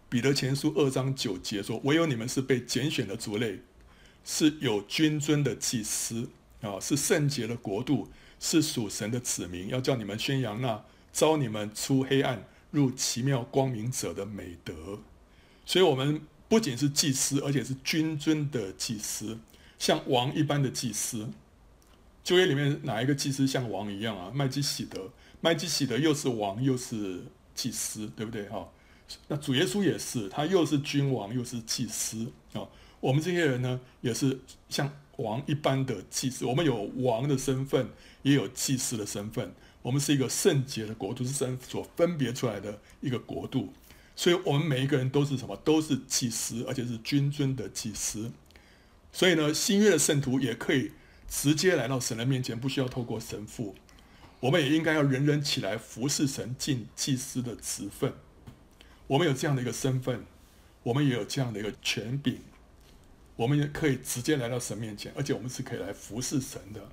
[0.09, 3.59] 彼得前书二章九节说：“唯有你们是被拣选的族类，
[4.23, 6.29] 是有君尊的祭司
[6.61, 8.07] 啊，是圣洁的国度，
[8.39, 9.67] 是属神的子民。
[9.67, 14.99] 要叫你们宣扬那召你们出黑暗入奇妙光明者的美德。
[15.65, 19.37] 所以，我们不仅是祭司，而且是君尊的祭司，
[19.77, 21.29] 像王一般的祭司。
[22.23, 24.31] 旧约里面哪一个祭司像王一样啊？
[24.33, 28.47] 麦基洗德，麦基洗德又是王又是祭司，对不对？
[28.47, 28.69] 哈。”
[29.27, 32.67] 那主耶稣也是，他又是君王又是祭司啊。
[32.99, 34.39] 我们这些人呢，也是
[34.69, 36.45] 像王一般的祭司。
[36.45, 37.89] 我们有王的身份，
[38.23, 39.53] 也有祭司的身份。
[39.81, 43.71] 我们是一个圣洁的国度，是神所分别出来的一个国度。
[44.15, 45.55] 所以，我们每一个人都是什么？
[45.57, 48.31] 都是祭司，而且是君尊的祭司。
[49.13, 50.91] 所以呢，新约的圣徒也可以
[51.29, 53.75] 直接来到神的面前，不需要透过神父。
[54.39, 58.11] 我们也应该要人人起来服侍神，尽祭司的职分。
[59.07, 60.25] 我们有这样的一个身份，
[60.83, 62.39] 我们也有这样的一个权柄，
[63.35, 66.89] 我们也可以直接来到神面前，而且我们是可以来服侍神的。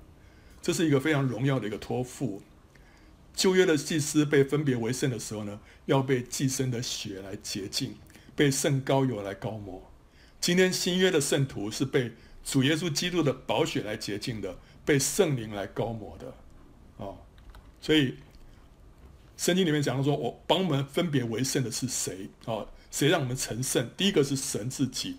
[0.61, 2.41] 这是一个非常荣耀的一个托付。
[3.35, 7.95] 旧约的祭司被分别为圣的时候呢，要被祭牲的血来洁净，
[8.35, 9.91] 被圣膏油来膏抹。
[10.39, 12.13] 今天新约的圣徒是被
[12.45, 16.33] 主耶稣基督的宝血来洁净的，被圣灵来膏抹的。
[16.97, 17.17] 哦，
[17.81, 18.15] 所以
[19.37, 22.29] 圣经里面讲到说，我帮我们分别为圣的是谁？
[22.45, 23.89] 哦，谁让我们成圣？
[23.95, 25.17] 第一个是神自己。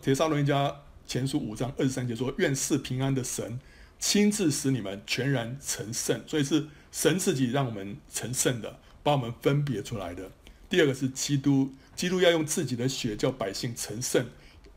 [0.00, 0.74] 帖撒罗尼迦
[1.06, 3.58] 前书五章二十三节说：“愿赐平安的神
[3.98, 6.68] 亲自使你们全然成圣。”所以是。
[6.90, 10.30] 神自己让我们成圣的，把我们分别出来的。
[10.70, 14.24] 第二个是基督，基督要用自己的血叫百姓成圣，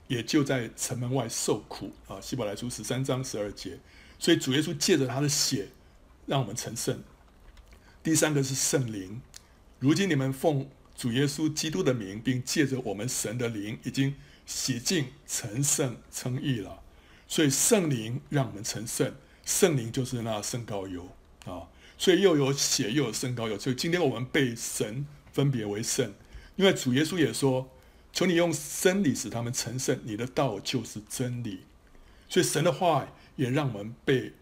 [0.07, 2.19] 也就在城门外受苦啊。
[2.19, 3.79] 希伯来书十三章十二节，
[4.19, 5.69] 所以主耶稣借着他的血
[6.25, 7.01] 让我们成圣。
[8.03, 9.21] 第三个是圣灵，
[9.79, 14.15] 如今你们奉主耶稣基督的名，并借着我们神的灵，已经
[14.47, 16.81] 洗净、成圣、称义了。
[17.27, 19.13] 所以圣灵让我们成圣，
[19.45, 21.09] 圣灵就是那圣膏油
[21.45, 21.69] 啊。
[21.97, 26.11] 所以又有血又有圣膏油，所以今天我们被神分别为圣，
[26.55, 27.69] 因为主耶稣也说
[28.11, 31.59] ：“求你用真理使他们成圣，你的道就是真理。”
[32.27, 34.33] 所以神的话也让我们被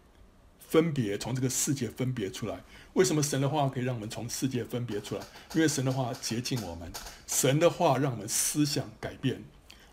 [0.60, 2.64] 分别从这个世界分别出来。
[3.00, 5.22] 为什么神的话可以让我们从世界分别出来？
[5.54, 6.92] 因为神的话洁净我们，
[7.28, 9.42] 神的话让我们思想改变，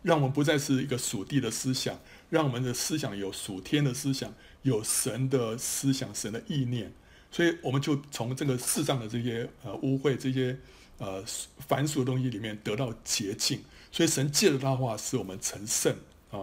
[0.02, 6.92] 让我们不再是一个属地的思想，让我们的思想有属天的思想，有神的思想，神的意念。
[7.30, 10.58] 所以我们就从这个世上的这些呃污秽、这些
[10.98, 11.22] 呃
[11.68, 13.62] 凡俗的东西里面得到洁净。
[13.92, 15.94] 所以神借着他的话使我们成圣
[16.32, 16.40] 啊。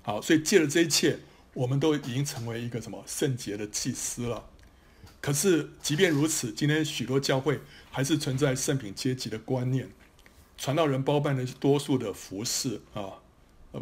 [0.00, 1.18] 好，所以借着这一切，
[1.52, 4.42] 我们都已经成为一个什么圣洁的祭司了。
[5.26, 7.58] 可是即便如此，今天许多教会
[7.90, 9.90] 还是存在圣品阶级的观念，
[10.56, 13.14] 传道人包办的多数的服侍啊，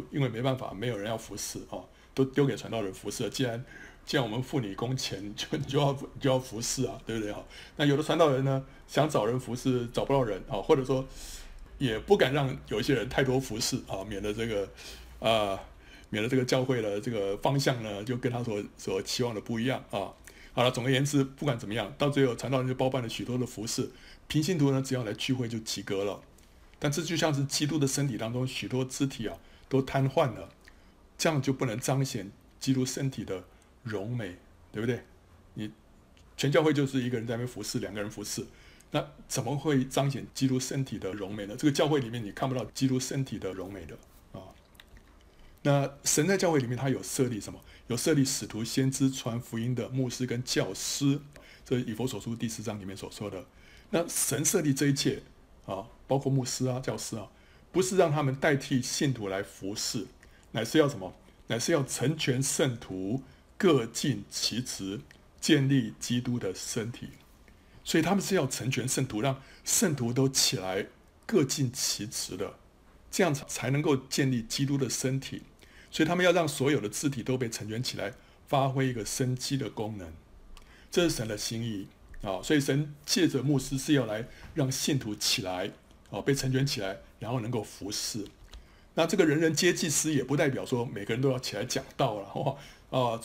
[0.09, 1.77] 因为没办法，没有人要服侍啊，
[2.15, 3.29] 都丢给传道人服侍。
[3.29, 3.63] 既然
[4.07, 7.37] 既然我们付你工钱，就你就要就要服侍啊，对不对啊？
[7.75, 11.07] 那有的传道人呢，想找人服侍，找不到人啊，或者说
[11.77, 14.67] 也不敢让有一些人太多服侍啊，免得这个
[15.19, 15.59] 啊、
[16.09, 20.11] 免得这个教会的这个方向呢，就跟他所所期望的不一样啊。
[20.55, 23.91] 好了，总而言之，不管怎么样，到最后传道人就包办了许多的服侍，
[24.27, 26.23] 平信徒呢，只要来聚会就及格了。
[26.79, 29.37] 但这就像是基督的身体当中许多肢体啊，
[29.69, 30.49] 都瘫痪了，
[31.15, 33.43] 这样就不能彰显基督身体的。
[33.87, 34.35] 荣美，
[34.71, 35.03] 对不对？
[35.53, 35.69] 你
[36.35, 38.43] 全教会就是一个人在那边服侍，两个人服侍，
[38.89, 41.55] 那怎么会彰显基督身体的荣美呢？
[41.55, 43.95] 这个教会里面你看不到基督身体的荣美的。
[45.65, 47.59] 那神在教会里面，他有设立什么？
[47.87, 51.19] 有设立使徒、先知、传福音的牧师跟教师，
[51.65, 53.43] 这是以弗所书第四章里面所说的。
[53.89, 55.23] 那神设立这一切
[55.65, 57.27] 啊，包括牧师啊、教师啊，
[57.71, 60.05] 不是让他们代替信徒来服侍，
[60.51, 61.13] 乃是要什么？
[61.47, 63.23] 乃是要成全圣徒。
[63.57, 64.99] 各尽其职，
[65.39, 67.11] 建立基督的身体，
[67.85, 70.87] 所以他们是要成全圣徒，让圣徒都起来
[71.25, 72.55] 各尽其职的，
[73.09, 75.43] 这样才能够建立基督的身体。
[75.95, 78.11] 所以他们要让所有的肢体都被成全起来，
[78.47, 80.11] 发挥一个生机的功能，
[80.91, 81.87] 这是神的心意
[82.21, 82.41] 啊！
[82.43, 85.71] 所以神借着牧师是要来让信徒起来
[86.09, 88.25] 啊，被成全起来，然后能够服侍。
[88.95, 92.57] 那这个人人皆祭司，也不代表说每个人都要起来讲道了，哇！
[92.89, 93.21] 哦，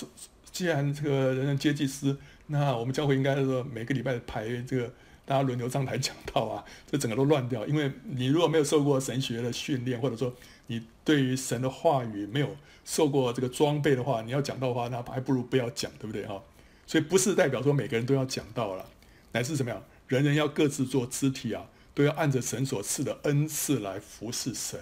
[0.52, 7.66] 既然这个人人皆祭司，那我们教会应该说每个礼拜排这个大家轮流上台讲道啊，这整个都乱掉。
[7.66, 10.32] 因为你如果没有受过神学的训练，或者说
[10.70, 16.40] 你对于神的话语没有受过这个装备的话，你要讲道的话，那还不如不要讲，对不对哈？
[16.86, 18.88] 所以不是代表说每个人都要讲道了，
[19.32, 19.82] 乃是什么样？
[20.06, 24.78] 人人要各自做肢体啊，都要按着神所赐的恩赐来服侍神。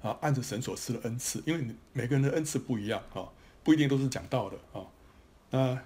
[0.00, 3.28] 啊，按着神所赐的恩赐，因为每个人的恩赐不一样啊，
[3.62, 4.86] 不一定都是讲道的啊。
[5.50, 5.78] 那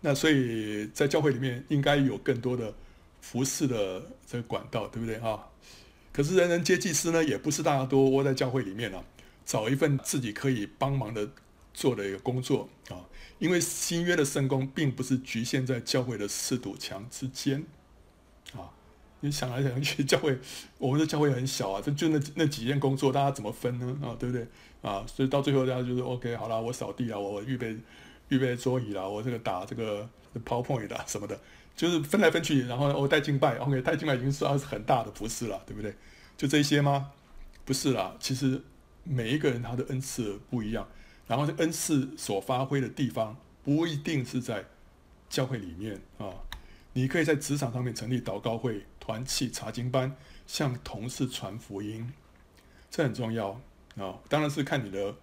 [0.00, 2.74] 那所以在教会里面应该有更多的
[3.20, 5.46] 服侍的这个管道，对不对啊？
[6.14, 9.04] 可是人人皆祭司呢，也不是大家都窝在教会里面了，
[9.44, 11.28] 找一份自己可以帮忙的
[11.74, 13.02] 做的一个工作啊。
[13.40, 17.64] 因为新约的圣工并不是局限在教会的四堵墙之间
[18.52, 18.70] 啊。
[19.18, 20.38] 你想来想去，教会
[20.78, 23.98] 我们的教会很小啊，就就那那几件工作，大家怎么分呢？
[24.00, 24.46] 啊，对不对？
[24.82, 27.76] 啊，所以到最后大家就是 OK，好了，我扫地啊，我预备
[28.28, 30.08] 预备桌椅啦，我这个打这个
[30.44, 31.40] PowerPoint 的什么的，
[31.76, 35.94] 就是分来分去，然后我带敬拜，OK，带敬拜已经算是很大的服事了，对不对？
[36.36, 37.12] 就这些吗？
[37.64, 38.62] 不是啦，其实
[39.02, 40.88] 每一个人他的恩赐不一样，
[41.26, 44.64] 然后这恩赐所发挥的地方不一定是在
[45.28, 46.32] 教会里面啊，
[46.92, 48.84] 你可以在职场上面成立祷告会。
[49.06, 50.16] 团契查经班，
[50.46, 52.10] 向同事传福音，
[52.90, 53.50] 这很重要
[53.98, 54.16] 啊！
[54.30, 55.14] 当然是看你的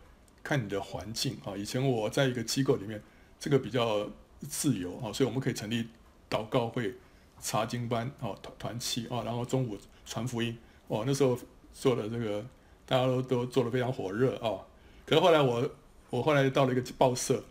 [0.43, 1.57] 看你的环境啊。
[1.57, 3.01] 以前我在一个机构里面
[3.39, 4.07] 这个比较
[4.41, 5.87] 自由啊，所以我们可以成立
[6.31, 6.95] 祷告会、
[7.41, 10.57] 查经班哦、团团契啊，然后中午传福音
[10.87, 11.03] 哦。
[11.05, 11.37] 那时候
[11.73, 12.43] 做的这个，
[12.85, 14.63] 大家都都做的非常火热啊。
[15.05, 15.69] 可是后来我
[16.09, 17.43] 我后来到了一个报社，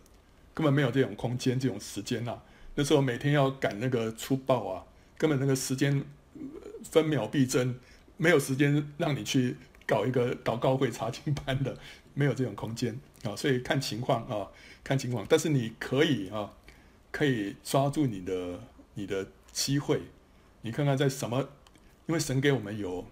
[0.55, 2.41] 根本没有这种空间、这种时间呐。
[2.73, 4.83] 那时候每天要赶那个出报啊，
[5.17, 6.03] 根本那个时间
[6.83, 7.75] 分秒必争，
[8.17, 11.77] 没有时间让你去搞一个祷告会、查经班的，
[12.13, 13.35] 没有这种空间啊。
[13.35, 14.47] 所以看情况啊，
[14.83, 15.25] 看情况。
[15.29, 16.51] 但是你可以啊，
[17.11, 18.59] 可以抓住你的
[18.93, 20.01] 你的机会，
[20.61, 21.49] 你看看在什么，
[22.07, 23.05] 因为神给我们有，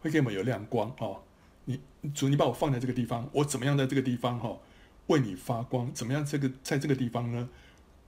[0.00, 1.22] 会给我们有亮光啊。
[1.64, 1.80] 你
[2.12, 4.58] 主，你把我放在这个地方，我怎么样在这个地方哈
[5.06, 5.92] 为你发光？
[5.94, 7.48] 怎么样这个在这个地方呢？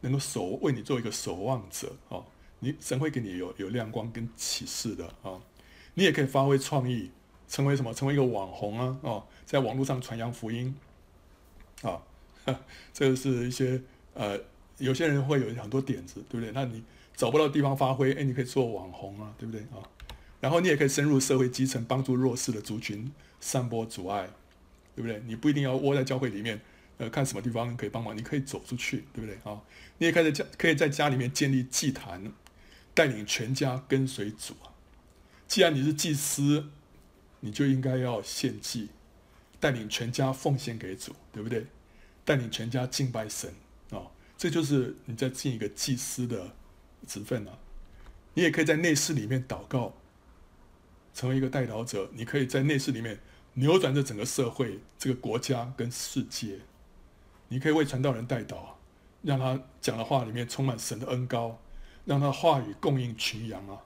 [0.00, 2.20] 能够守为你做一个守望者啊，
[2.58, 5.40] 你神会给你有有亮光跟启示的啊，
[5.94, 7.10] 你也可以发挥创意，
[7.48, 7.94] 成为什么？
[7.94, 10.76] 成为一个网红啊哦，在网络上传扬福音
[11.80, 12.02] 啊，
[12.92, 13.80] 这个是一些
[14.12, 14.38] 呃，
[14.78, 16.52] 有些人会有很多点子，对不对？
[16.52, 16.82] 那你
[17.14, 19.78] 找不到地方发挥，哎，你可以做网红啊，对不对啊？
[20.40, 23.10] 然后你也可以深入社会基层，帮助弱势的族群，
[23.40, 24.28] 散播主爱，
[24.94, 25.22] 对不对？
[25.26, 26.60] 你不一定要窝在教会里面。
[26.96, 29.60] 呃，看什么地方可以帮忙，你可以走出去，对不对啊？
[29.98, 32.30] 你也可以在家，可以在家里面建立祭坛，
[32.94, 34.70] 带领全家跟随主啊。
[35.48, 36.66] 既然你是祭司，
[37.40, 38.90] 你就应该要献祭，
[39.58, 41.66] 带领全家奉献给主，对不对？
[42.24, 43.52] 带领全家敬拜神，
[44.44, 46.54] 这就是你在尽一个祭司的
[47.06, 47.58] 职分啊。
[48.34, 49.94] 你也可以在内室里面祷告，
[51.14, 52.10] 成为一个代祷者。
[52.12, 53.18] 你可以在内室里面
[53.54, 56.58] 扭转这整个社会、这个国家跟世界。
[57.48, 58.74] 你可以为传道人代祷，
[59.22, 61.58] 让他讲的话里面充满神的恩膏，
[62.04, 63.80] 让他话语供应群羊啊！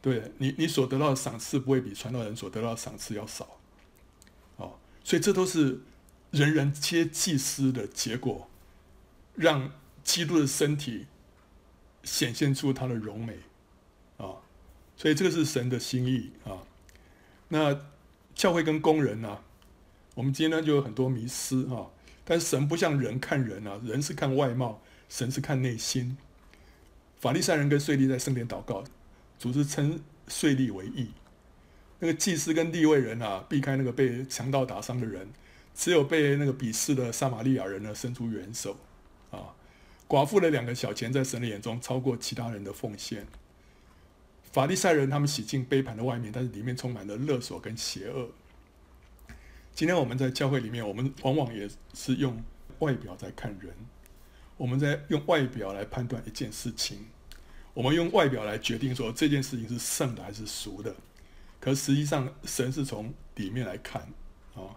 [0.00, 3.60] 对你，你所得到的赏赐不会比传道人所得到的赏赐要少，
[4.56, 5.82] 哦，所以这都是
[6.30, 8.48] 人人皆祭司的结果，
[9.34, 9.72] 让
[10.02, 11.06] 基督的身体
[12.02, 13.38] 显现出他的荣美
[14.16, 14.42] 啊！
[14.96, 16.62] 所以这个是神的心意啊！
[17.48, 17.86] 那
[18.34, 19.40] 教会跟工人呢？
[20.14, 21.86] 我们今天就有很多迷思啊！
[22.24, 26.16] 但神不像人看人啊，人是看外貌，神是看内心。
[27.18, 28.84] 法利赛人跟税吏在圣殿祷告，
[29.38, 31.12] 主是称税吏为义。
[32.00, 35.28] 那个祭司跟利未人啊，避开那个被强盗打伤的人，
[35.74, 38.76] 只有被那个鄙视的撒玛利亚人呢伸出援手
[39.32, 39.52] 啊。
[40.08, 43.26] 寡妇的两个小钱在神的眼中超过其他人的奉献。
[44.52, 48.28] 法利赛人他们洗净杯盘的外面，但是里面充满了勒索跟邪恶。
[49.74, 52.42] 今天我们在教会里面，我们往往也是用
[52.80, 53.74] 外表在看人，
[54.58, 57.06] 我们在用外表来判断一件事情，
[57.72, 60.94] 我们用外表来决定说这件事情是圣的还是俗的，
[61.58, 64.02] 可实际上神是从里面来看
[64.54, 64.76] 啊。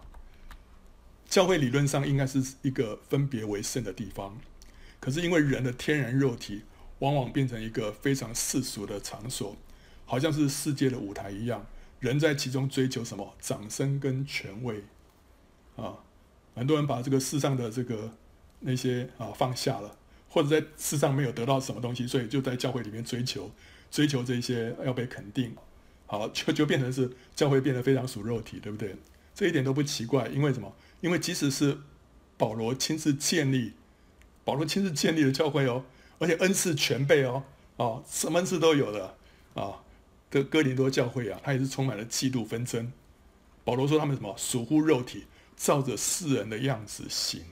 [1.28, 4.38] 教会理论上应该是一个分别为圣的地方，
[5.00, 6.62] 可是因为人的天然肉体
[7.00, 9.56] 往往变成一个非常世俗的场所，
[10.04, 11.66] 好像是世界的舞台一样。
[11.98, 13.34] 人在其中追求什么？
[13.40, 14.84] 掌声跟权威
[15.76, 15.98] 啊！
[16.54, 18.12] 很多人把这个世上的这个
[18.60, 19.96] 那些啊放下了，
[20.28, 23.50] 或者在世上没有得到什么东西，所以就在教会里面追求
[23.90, 25.54] 追求这些要被肯定，
[26.06, 28.94] 好，就就变成是教会变得非常属肉体，对不对？
[29.34, 30.74] 这一点都不奇怪，因为什么？
[31.00, 31.78] 因为即使是
[32.36, 33.74] 保罗亲自建立，
[34.44, 35.84] 保罗亲自建立的教会哦，
[36.18, 37.44] 而且恩赐全备哦，
[37.76, 39.16] 哦，什么恩赐都有的
[39.54, 39.82] 啊。
[40.28, 42.92] 的哥林多教会啊，他也是充满了嫉妒纷争。
[43.64, 45.24] 保罗说他们什么属乎肉体，
[45.56, 47.42] 照着世人的样子行。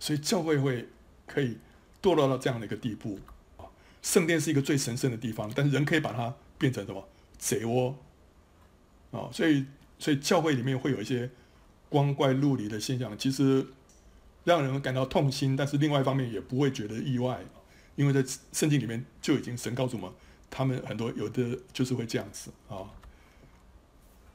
[0.00, 0.88] 所以教会会
[1.26, 1.56] 可以
[2.02, 3.20] 堕落到这样的一个地步
[3.56, 3.64] 啊。
[4.02, 7.96] 圣殿是一个最神圣的地方，但是人可以把它变成什么贼窝
[9.12, 9.30] 啊。
[9.32, 9.64] 所以，
[10.00, 11.30] 所以教会里面会有一些
[11.88, 13.66] 光怪陆离的现象，其实
[14.44, 17.40] 让人们感到痛心，但是另外一方面也不会觉得意外，
[17.96, 18.22] 因为在
[18.52, 20.12] 圣经里面就已经神告诉我们。
[20.50, 22.88] 他们很多有的就是会这样子啊，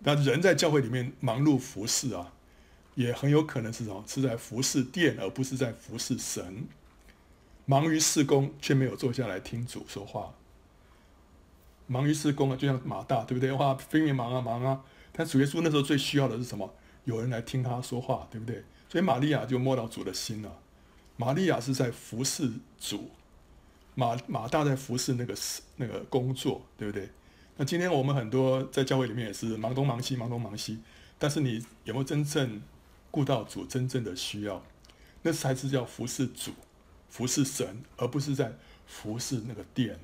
[0.03, 2.31] 那人在教会里面忙碌服侍啊，
[2.93, 4.03] 也很有可能是什么？
[4.05, 6.67] 是在服侍殿，而不是在服侍神。
[7.65, 10.35] 忙于事工，却没有坐下来听主说话。
[11.87, 13.51] 忙于事工啊，就像马大，对不对？
[13.53, 14.83] 哇，拼命忙啊忙啊！
[15.11, 16.71] 但主耶稣那时候最需要的是什么？
[17.05, 18.63] 有人来听他说话，对不对？
[18.89, 20.59] 所以玛利亚就摸到主的心了。
[21.17, 23.11] 玛利亚是在服侍主。
[23.95, 25.35] 马马大在服侍那个
[25.75, 27.09] 那个工作，对不对？
[27.57, 30.79] 那今天我们很多在教会里面也是忙东忙西，忙东忙西。
[31.19, 32.61] 但是你有没有真正
[33.11, 34.63] 顾到主真正的需要？
[35.21, 36.51] 那才是叫服侍主、
[37.09, 38.51] 服侍神，而不是在
[38.87, 39.99] 服侍那个殿。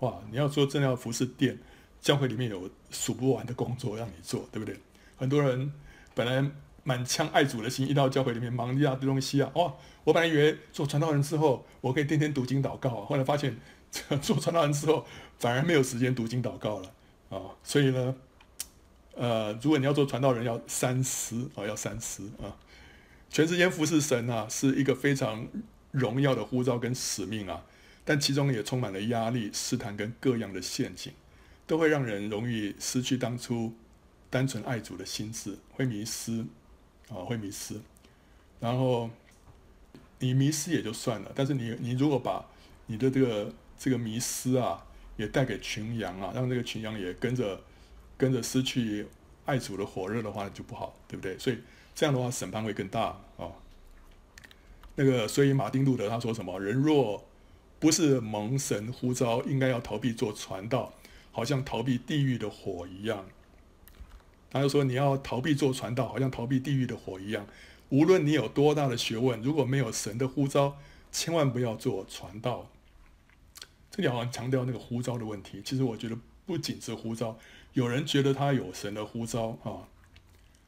[0.00, 0.20] 哇！
[0.30, 1.58] 你要说真的要服侍殿，
[2.00, 4.78] 教会里面有数不完的工作让你做，对不对？
[5.16, 5.72] 很多人
[6.14, 6.50] 本来
[6.82, 9.50] 满腔爱主的心，一到教会里面忙一大堆东西啊！
[9.54, 13.56] 哇，我本来以为做传道人之后，我可以天天读经祷告啊，后来发现
[14.20, 15.06] 做传道人之后，
[15.38, 16.92] 反而没有时间读经祷告了
[17.28, 17.54] 啊！
[17.62, 18.14] 所以呢，
[19.14, 22.56] 呃，如果你要做传道人，要三思啊，要三思啊！
[23.28, 25.46] 全时间服侍神啊，是一个非常
[25.92, 27.62] 荣耀的呼召跟使命啊，
[28.04, 31.12] 但其中也充满了压力、试探跟各样的陷阱，
[31.66, 33.74] 都会让人容易失去当初
[34.30, 36.46] 单纯爱主的心智，会迷失。
[37.12, 37.74] 啊，会迷失，
[38.60, 39.10] 然后
[40.20, 42.48] 你迷失也就算了，但是你你如果把
[42.86, 47.60] 你的这个这个迷失啊，也带给群羊啊，让这个群羊也跟着
[48.16, 49.08] 跟着失去
[49.44, 51.36] 爱主的火热的话，就不好，对不对？
[51.36, 51.58] 所以
[51.92, 53.06] 这样的话，审判会更大
[53.36, 53.50] 啊、
[54.94, 56.60] 那个，所以马丁路德他说什么？
[56.60, 57.26] 人若
[57.80, 60.92] 不是蒙神呼召，应该要逃避做传道，
[61.32, 63.26] 好像逃避地狱的火一样。
[64.52, 67.46] 他就说：“你要逃避做传道，好像逃避地狱的火一样。
[67.88, 70.76] 无论你有多大的学问，如果没有神的呼召，
[71.12, 72.68] 千万不要做传道。”
[73.92, 75.62] 这里好像强调那个呼召的问题。
[75.64, 77.38] 其实我觉得不仅是呼召，
[77.74, 79.86] 有人觉得他有神的呼召啊，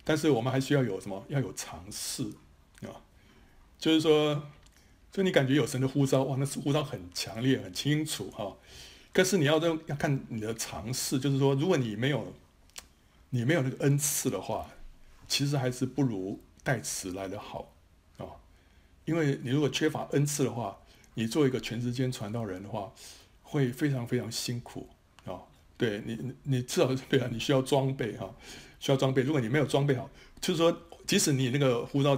[0.05, 1.24] 但是我们还需要有什么？
[1.28, 2.22] 要有尝试
[2.83, 3.03] 啊，
[3.80, 4.49] 就是说，
[5.11, 8.57] 就你感觉有神的呼召，哇，那是呼召很强烈、很清楚哈。
[9.12, 12.33] 可是你要要看你的尝试，就是说，如果你没有。
[13.35, 14.68] 你没有那个恩赐的话，
[15.26, 17.72] 其实还是不如带词来的好
[18.18, 18.28] 啊，
[19.07, 20.78] 因为你如果缺乏恩赐的话，
[21.14, 22.93] 你做一个全时间传道人的话，
[23.43, 24.87] 会非常非常辛苦
[25.24, 25.41] 啊。
[25.78, 28.30] 对你，你至少对啊，你需要装备哈，
[28.78, 29.22] 需要装备。
[29.22, 32.14] 如果你没有装备好，就是说，即使你那个呼召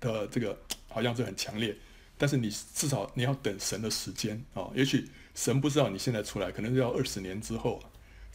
[0.00, 1.74] 的这个好像是很强烈，
[2.18, 4.68] 但是你至少你要等神的时间啊。
[4.74, 7.82] 也许神不知道你现在出来，可能要二十年之后。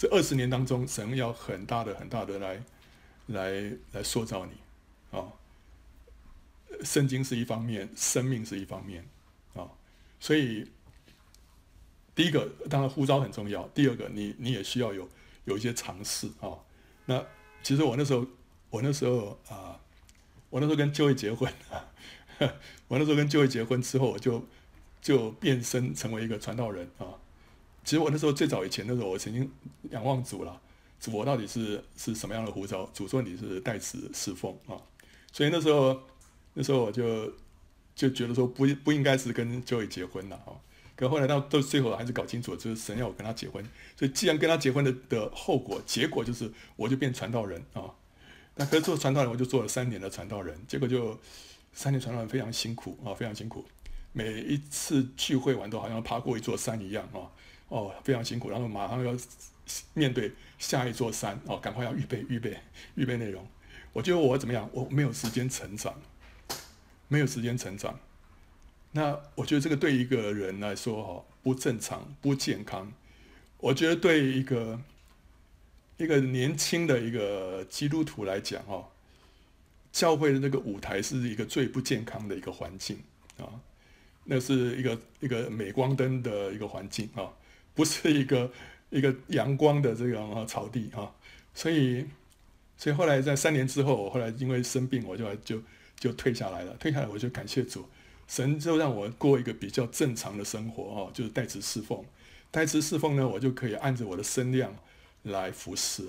[0.04, 2.62] 这二十年当中，神要很大的、很大的来、
[3.28, 4.51] 来、来塑造你，
[5.18, 5.32] 啊、
[6.84, 9.08] 圣经是一方面，生命是一方面，
[9.56, 9.64] 啊、
[10.20, 10.70] 所以
[12.14, 15.08] 第一个当然呼召很重要，第二个你你也需要有
[15.45, 16.51] 有一些尝试啊、
[17.06, 17.26] 那
[17.62, 18.28] 其实我那时候，
[18.72, 19.80] 我那时候啊，
[20.49, 21.49] 我那时候跟就会结婚，
[22.89, 24.45] 我那时候跟就会结婚之后，我就
[25.01, 27.23] 就变身成为一个传道人啊。
[27.84, 29.50] 其实我那时候最早以前的时候，我曾经
[29.92, 30.62] 仰望主了，
[31.00, 32.90] 主我到底是是什么样的呼召？
[32.94, 34.80] 主说你是代子侍奉啊，
[35.32, 36.00] 所以那时候
[36.54, 37.32] 那时候我就
[37.96, 40.56] 就觉得说不不应该是跟 Joey 结婚了啊。
[40.96, 43.64] 可后来到到最后还是搞清楚，就是神要我跟他结婚。
[43.98, 47.84] 所以既然跟他结婚的的后果结果就是我就变传道人啊。
[48.56, 51.20] 那可是做传道人我就做了三年的传道人，结果就
[51.74, 53.66] 三年传道人非常辛苦啊，非常辛苦。
[54.12, 57.26] 每一次聚会完都好像爬过一座山一样啊。
[57.74, 59.18] 哦，非常辛苦，然后马上要
[59.96, 62.56] 面对下一座山哦，赶快要预备预备
[62.94, 63.44] 预备内容。
[63.92, 64.70] 我觉得我怎么样？
[64.72, 66.00] 我没有时间成长，
[67.08, 68.00] 没有时间成长。
[68.92, 72.94] 那我觉得这个对一个人来说哈，不正常、不健康。
[73.58, 74.80] 我觉得对一个
[75.98, 78.86] 一个年轻的一个基督徒来讲哦，
[79.92, 83.00] 教会的那个舞台是一个最不健康的一个环境
[83.40, 83.50] 啊，
[84.26, 87.34] 那是一个一个镁光灯的一个环境啊。
[87.76, 88.52] 不是一个
[88.90, 91.12] 一个阳光的这个草地啊，
[91.54, 92.06] 所以
[92.78, 95.62] 所以后来在三年之后，我后来因为生病，我就就
[95.98, 96.74] 就退下来了。
[96.76, 97.86] 退下来，我就感谢主，
[98.28, 102.04] 神就让我过一个比较正常的生活啊，就是代职侍奉。
[102.52, 104.76] 代职侍奉呢，我就可以按着我的身量
[105.24, 106.04] 来服侍，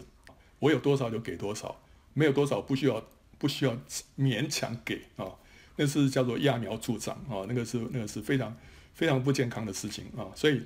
[0.59, 1.81] 我有多少就给多少，
[2.12, 3.03] 没有多少不需要
[3.39, 3.79] 不需要
[4.19, 5.33] 勉强给啊。
[5.77, 8.55] 那是叫做揠苗助长啊，那个是那个是非常
[8.93, 10.62] 非常不健康的事情啊，所以。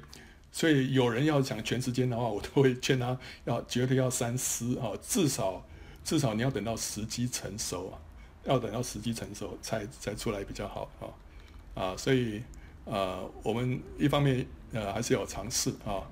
[0.50, 5.64] 所以有人要讲全时间的话，我都会劝他要绝对要三思啊，至少
[6.02, 7.94] 至少你要等到时机成熟啊，
[8.44, 11.04] 要等到时机成熟才才出来比较好啊
[11.80, 12.42] 啊，所以
[12.86, 16.02] 呃，我们一方面呃还是要尝试啊。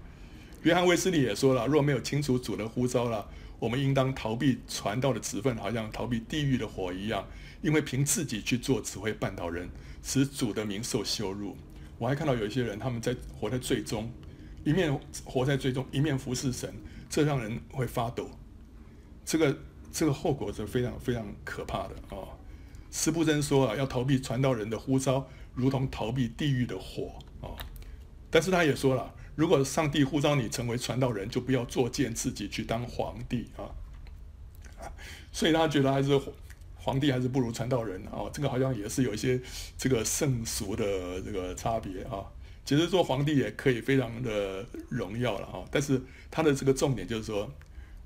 [0.62, 3.26] 约翰卫斯理也说了，若没有清楚主的呼召了，
[3.59, 7.26] 我们应当逃避传道的职分，好像逃避地狱的火一样，
[7.62, 9.68] 因为凭自己去做只会绊倒人，
[10.03, 11.57] 使主的名受羞辱。
[11.99, 14.12] 我还看到有一些人他们在活在罪中。
[14.66, 16.74] 一面活在罪中，一面服侍神，
[17.08, 18.28] 这让人会发抖。
[19.24, 19.56] 这个
[19.92, 22.28] 这个后果是非常非常可怕的啊、哦！
[22.90, 27.54] 司布真说啊，要逃避传道人的呼召，如同逃避地狱的火啊、
[28.28, 33.70] 但是他也说了，如果上帝呼召你成为传道人，就不要作践自己去当皇帝啊。
[35.30, 36.20] 所以他觉得还是
[36.74, 39.40] 皇帝还是不如传道人啊、这个好像也是有一些
[39.78, 42.26] 这个圣俗的这个差别啊。
[42.66, 47.48] 其实做皇帝也可以非常的荣耀了哈，但是他的这个重点就是说，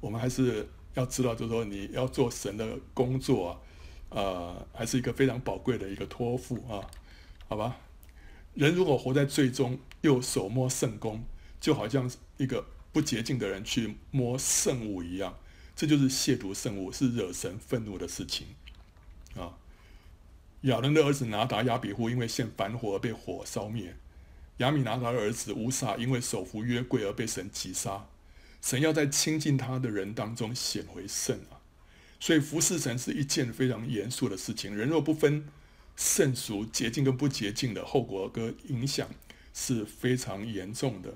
[0.00, 3.58] 我们还是要知道，就是说你要做神的工作啊，
[4.10, 6.84] 呃，还是一个非常宝贵的一个托付啊，
[7.48, 7.78] 好吧？
[8.52, 11.24] 人如果活在罪中，又手摸圣工，
[11.58, 15.38] 就好像一个不洁净的人去摸圣物一样，
[15.74, 18.48] 这就是亵渎圣物，是惹神愤怒的事情
[19.34, 19.56] 啊。
[20.62, 23.96] 亚伦的儿子拿达、亚比户因为献燔火而被火烧灭，
[24.60, 28.06] 亚米拿达的儿子乌撒因为手扶约柜而被神击杀。
[28.62, 31.60] 神要在亲近他的人当中显为圣啊，
[32.18, 34.74] 所以服侍神是一件非常严肃的事情。
[34.76, 35.46] 人若不分
[35.96, 39.08] 圣俗、洁净跟不洁净的，后果跟影响
[39.52, 41.10] 是非常严重的。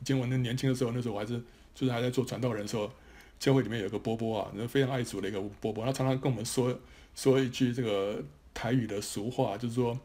[0.00, 1.42] 以前我那年轻的时候，那时候我还是
[1.74, 2.92] 就是还在做传道人的时候，
[3.38, 6.78] 教会里面有个波波啊，那非常爱主的一个波波，他常常跟我们说
[7.14, 8.22] 说一句这个。
[8.58, 10.00] 台语的俗话就是说，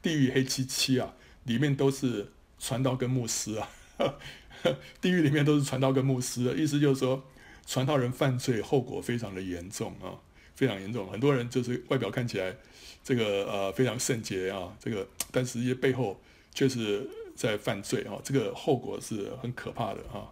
[0.00, 1.16] 地狱黑漆漆啊，
[1.48, 3.68] 里面都是传道跟牧师啊，
[5.00, 7.24] 地狱里面都是传道跟牧师的意思就是说，
[7.66, 10.20] 传道人犯罪后果非常的严重啊，
[10.54, 11.10] 非常严重。
[11.10, 12.54] 很多人就是外表看起来
[13.02, 16.20] 这个呃非常圣洁啊，这个但实际背后
[16.52, 20.28] 却是在犯罪啊，这个后果是很可怕的啊。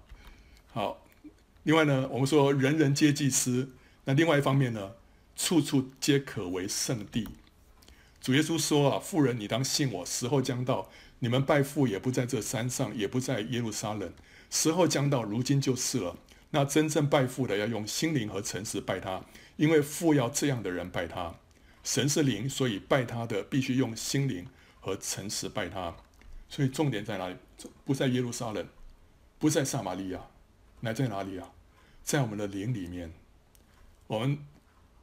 [0.72, 1.02] 好，
[1.62, 3.70] 另外呢，我们说人人皆祭司，
[4.04, 4.92] 那另外一方面呢，
[5.34, 7.26] 处处皆可为圣地。
[8.20, 14.12] 主耶稣说啊，妇人，你当信我，时候将到，你们拜父也不在这山上，也不在耶路撒冷。
[14.50, 16.16] 时候将到，如今就是了。
[16.50, 19.24] 那真正拜父的要用心灵和诚实拜他，
[19.56, 21.34] 因为父要这样的人拜他。
[21.82, 24.46] 神是灵，所以拜他的必须用心灵
[24.80, 25.96] 和诚实拜他。
[26.48, 27.36] 所以重点在哪里？
[27.84, 28.66] 不在耶路撒冷，
[29.38, 30.20] 不在撒玛利亚，
[30.80, 31.50] 乃在哪里啊？
[32.02, 33.12] 在我们的灵里面。
[34.06, 34.38] 我们。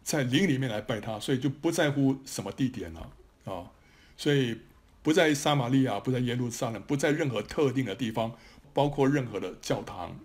[0.03, 3.09] 在灵里面来拜他，所以就不在乎什么地点了
[3.45, 3.71] 啊、
[4.17, 4.59] 所以
[5.03, 8.35] 不在撒玛利亚，不在耶路撒冷，不在任何特定的地方，
[8.73, 10.17] 包括任何的教堂，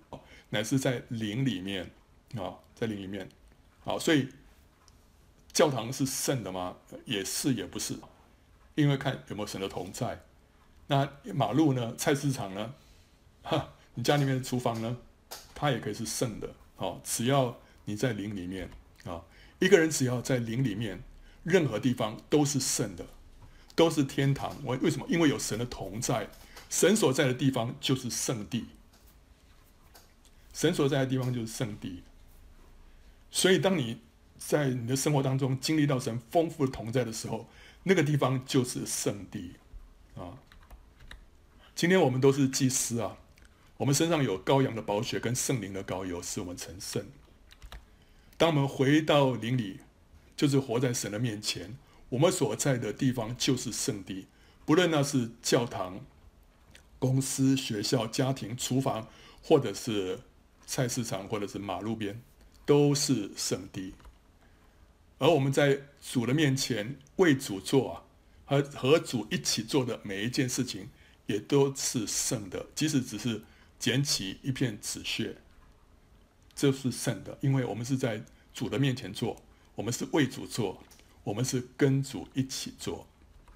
[0.50, 1.90] 乃是在灵里面
[2.36, 3.28] 啊、在灵里面。
[3.80, 4.28] 好，所以
[5.52, 6.76] 教堂是圣的吗？
[7.04, 7.98] 也是也不是，
[8.76, 10.22] 因为看有没有神的同在。
[10.86, 11.94] 那马路呢？
[11.96, 12.72] 菜市场呢？
[13.42, 14.96] 哈，你家里面的厨房呢？
[15.54, 16.48] 它也可以是圣的。
[16.76, 18.70] 好、只要你在灵里面
[19.04, 19.22] 啊。
[19.58, 21.02] 一个人只要在灵里面，
[21.42, 23.04] 任何地方都是圣的，
[23.78, 24.56] 都是天堂。
[24.64, 25.06] 为为什么？
[25.08, 26.28] 因为有神的同在，
[26.68, 28.66] 神所在的地方就是圣地。
[30.52, 32.02] 神所在的地方就是圣地。
[33.30, 34.00] 所以，当你
[34.36, 37.48] 在你的生活当中经历到神丰富的同在的时候，
[37.84, 39.54] 那个地方就是圣地
[40.16, 40.34] 啊。
[41.76, 43.16] 今天我们都是祭司啊，
[43.76, 47.06] 我们身上有羔羊的宝血跟圣灵的膏油，使我们成圣。
[48.36, 49.78] 当我们回到灵里，
[50.36, 51.78] 就是活在神的面前。
[52.10, 54.26] 我们所在的地方就是圣地，
[54.64, 56.04] 不论那是教堂、
[56.98, 59.08] 公司、学校、家庭、厨房，
[59.42, 60.20] 或者是
[60.66, 62.20] 菜市场，或者是马路边，
[62.64, 63.94] 都是圣地。
[65.18, 68.04] 而我们在主的面前为主做啊，
[68.46, 70.88] 和和主一起做的每一件事情，
[71.26, 73.42] 也都是圣的，即使只是
[73.78, 75.36] 捡起一片纸屑。
[76.54, 79.42] 这是圣的，因为我们是在主的面前做，
[79.74, 80.82] 我们是为主做，
[81.24, 83.06] 我们是跟主一起做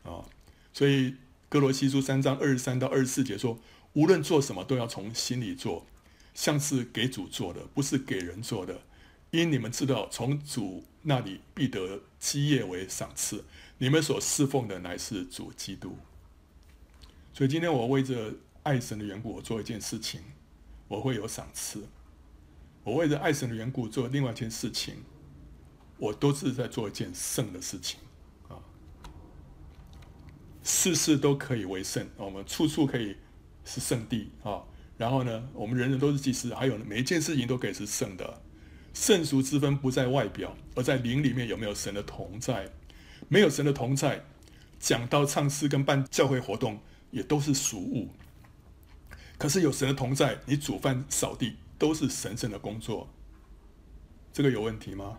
[0.03, 0.25] 啊。
[0.73, 1.17] 所以
[1.49, 3.59] 哥罗西书三章二十三到二十四节说，
[3.93, 5.87] 无论做什么都要从心里做，
[6.35, 8.83] 像是给主做的，不是给人做的。
[9.31, 13.45] 因你们知道，从主那里必得基业为赏赐。
[13.79, 15.97] 你们所侍奉的乃是主基督。
[17.33, 20.21] 所以今天我为着爱神的缘故，我做一件事情，
[20.89, 21.89] 我会有赏赐。
[22.85, 24.97] 我为着爱神的缘故做另外一件事情，
[26.03, 28.01] 我都是在做一件圣的事情
[28.49, 28.59] 啊。
[30.65, 33.17] 事事都可以为圣，我们处处可以
[33.65, 34.65] 是圣地啊。
[34.99, 38.43] 然后呢，我们人人都是祭司，还有每一件事情都可以是圣的。
[38.93, 42.69] 圣俗之分不在外表，而在灵里面有没有神的同在。
[43.29, 44.25] 没有神的同在，
[44.81, 46.81] 讲道、唱诗跟办教会活动
[47.13, 48.09] 也都是俗物。
[49.39, 51.57] 可是有神的同在，你煮饭、扫地。
[51.79, 53.09] 都是神圣的工作，
[54.33, 55.19] 这个有问题吗？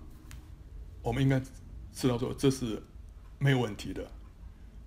[1.03, 1.39] 我们应该
[1.93, 2.81] 知道说这是
[3.37, 4.09] 没有问题的。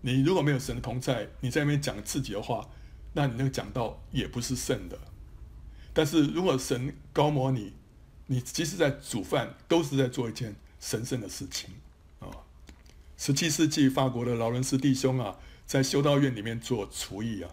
[0.01, 2.69] 你如果没有神的同在，你在那边讲自己的话，
[3.13, 4.99] 那你那个讲道也不是圣的。
[5.93, 7.73] 但是如果神高摩你，
[8.27, 11.71] 你即使在煮饭，都是在做一件神圣的事情
[12.19, 12.29] 啊。
[13.17, 17.51] 十七世纪法国的劳伦斯弟兄啊，在修道院里面做厨艺啊，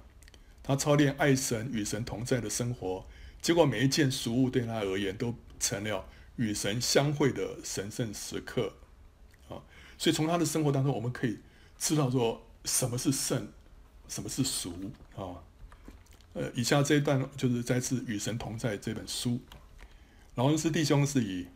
[0.61, 3.05] 他操练爱神与神同在的生活。
[3.41, 6.05] 结果每一件俗物对他而言都成了
[6.35, 8.73] 与神相会的神圣时刻，
[9.49, 9.61] 啊，
[9.97, 11.39] 所以从他的生活当中，我们可以
[11.77, 13.51] 知道说什么是圣，
[14.07, 15.43] 什么是俗啊。
[16.33, 19.39] 呃，以下这一段就是摘自《与神同在》这本书。
[20.35, 21.47] 劳恩斯弟兄是以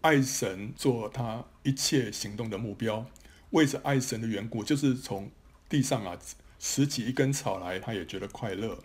[0.00, 3.06] 爱神做他一切行动的目标，
[3.50, 5.30] 为着爱神的缘故，就是从
[5.68, 6.18] 地上啊
[6.58, 8.82] 拾起一根草来，他也觉得快乐。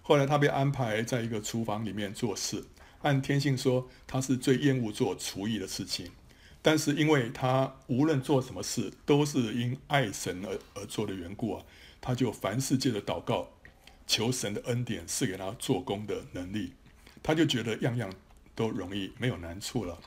[0.00, 2.64] 后来他被安排在一个厨房里面做事，
[3.02, 6.10] 按天性说他是最厌恶做厨艺的事情，
[6.60, 11.64] 但是因为他无论做什么事都是因爱神而而做的缘故啊，
[12.00, 13.48] 他就凡世界的祷告，
[14.06, 16.72] 求神的恩典赐给他做工的能力，
[17.22, 18.12] 他就觉得样样
[18.54, 19.98] 都容易，没有难处了。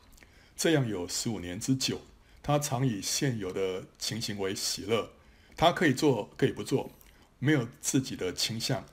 [0.56, 2.00] 这样有十五年之久，
[2.44, 5.10] 他常以现有的情形为喜乐。
[5.56, 6.92] 他可以做，可以不做，
[7.40, 8.86] 没有自己的倾向。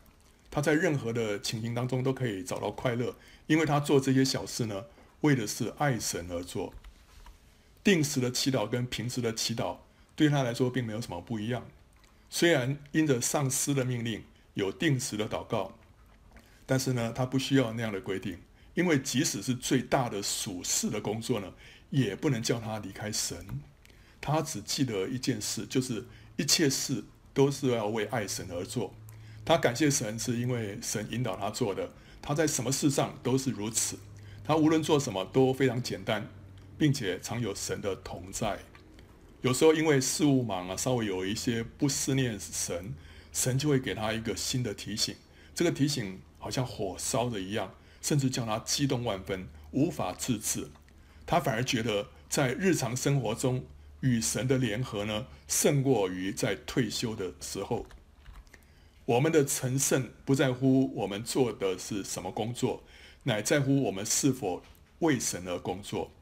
[0.51, 3.15] 他在任何的情形当中都可以找到快乐，
[3.51, 4.85] 因为他做这些小事呢，
[5.23, 6.73] 为的是爱神而做。
[7.83, 9.79] 定时的祈祷跟平时的祈祷
[10.15, 11.67] 对他来说并没有什么不一样。
[12.29, 14.23] 虽然因着上司的命令
[14.55, 15.77] 有定时的祷告，
[16.65, 18.39] 但是呢，他不需要那样的规定。
[18.75, 21.53] 因为即使是最大的属事的工作呢，
[21.91, 23.61] 也不能叫他离开神。
[24.21, 27.03] 他只记得一件事，就是一切事
[27.35, 28.95] 都是要为爱神而做。
[29.45, 31.91] 他感谢神，是因为神引导他做的。
[32.23, 33.99] 他在什么事上都是如此。
[34.45, 36.29] 他无论做什么都非常简单，
[36.77, 38.61] 并且常有神的同在。
[39.43, 42.95] 有时候因为事务忙啊，稍微有一些不思念神，
[43.33, 45.15] 神就会给他一个新的提醒。
[45.55, 47.75] 这个提醒好像火烧的一样。
[48.03, 50.71] 甚至叫他激动万分，无法自制。
[51.27, 53.67] 他反而觉得在日常生活中
[54.01, 57.85] 与神的联合呢，胜过于在退休的时候。
[59.11, 62.85] 我们的成圣不在乎我们做的是什么工作，
[63.25, 64.63] 乃在乎我们是否
[65.01, 66.13] 为神而工作。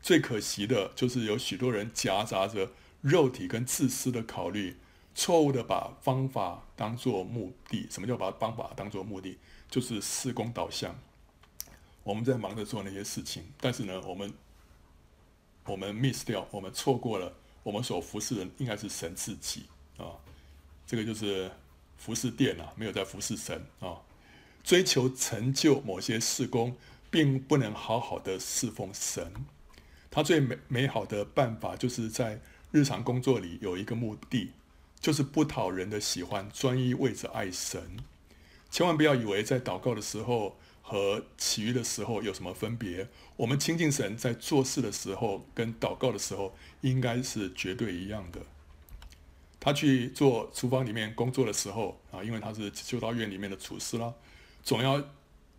[0.00, 2.70] 最可惜的就是有许多人夹杂着
[3.00, 4.76] 肉体跟自私的考虑，
[5.12, 7.88] 错误的把方法当作目的。
[7.90, 9.38] 什么叫把方法当作目的？
[9.68, 10.96] 就是事工导向。
[12.04, 14.32] 我们在忙着做那些事情，但是呢，我们
[15.64, 17.34] 我们 miss 掉，我们错过了
[17.64, 19.64] 我们所服侍的应该是神自己
[19.96, 20.14] 啊，
[20.86, 21.50] 这个就是
[21.96, 24.02] 服侍殿啊，没有在服侍神啊，
[24.62, 26.76] 追求成就某些事工，
[27.10, 29.32] 并不能好好的侍奉神。
[30.10, 32.40] 他最美美好的办法，就是在
[32.70, 34.52] 日常工作里有一个目的，
[35.00, 37.98] 就是不讨人的喜欢，专一为着爱神。
[38.70, 40.56] 千万不要以为在祷告的时候。
[40.88, 43.08] 和其余的时候有什么分别？
[43.38, 48.38] 我们亲近神在做事的时候，跟祷告的时候应该是绝对一样的。
[49.66, 54.14] 他去做厨房里面工作的时候啊，因为他是修道院里面的厨师啦，
[54.62, 55.02] 总要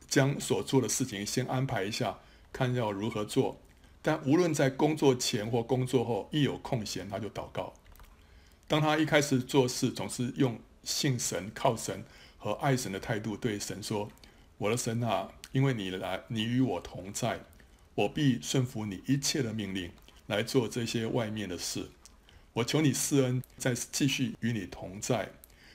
[0.08, 2.18] 将所做的事情先安排一下，
[2.54, 3.60] 看要如何做。
[4.02, 7.74] 但无论在工作前或工作后，一有空闲他就祷告。
[8.66, 12.06] 当他一开始做事，总是用信神、靠神
[12.38, 14.10] 和爱神的态度对神说。
[14.58, 17.42] 我的神啊，因为你来，你与我同在，
[17.94, 19.92] 我必顺服你一切的命令，
[20.28, 21.90] 来做这些外面的事。
[22.58, 25.32] 我求你施恩，再继续与你同在。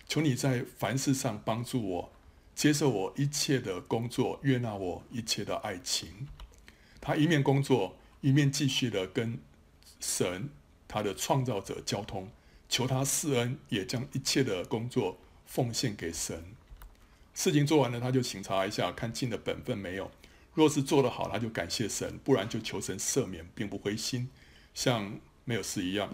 [0.08, 2.12] 求你在凡事上帮助我，
[2.56, 6.26] 接受我一切的工作，悦纳我一切的爱情。
[7.00, 9.38] 他一面工作，一面继续的跟
[10.00, 10.50] 神，
[10.88, 12.28] 他的创造者交通，
[12.68, 16.44] 求他施恩，也将一切的工作奉献给神。
[17.32, 20.10] 事情做完了，他就请查一下，看尽了本分没有。
[20.54, 24.28] 若是做得好，他就感谢神；不然就求神赦免，并不灰心，
[24.74, 26.12] 像没有事一样，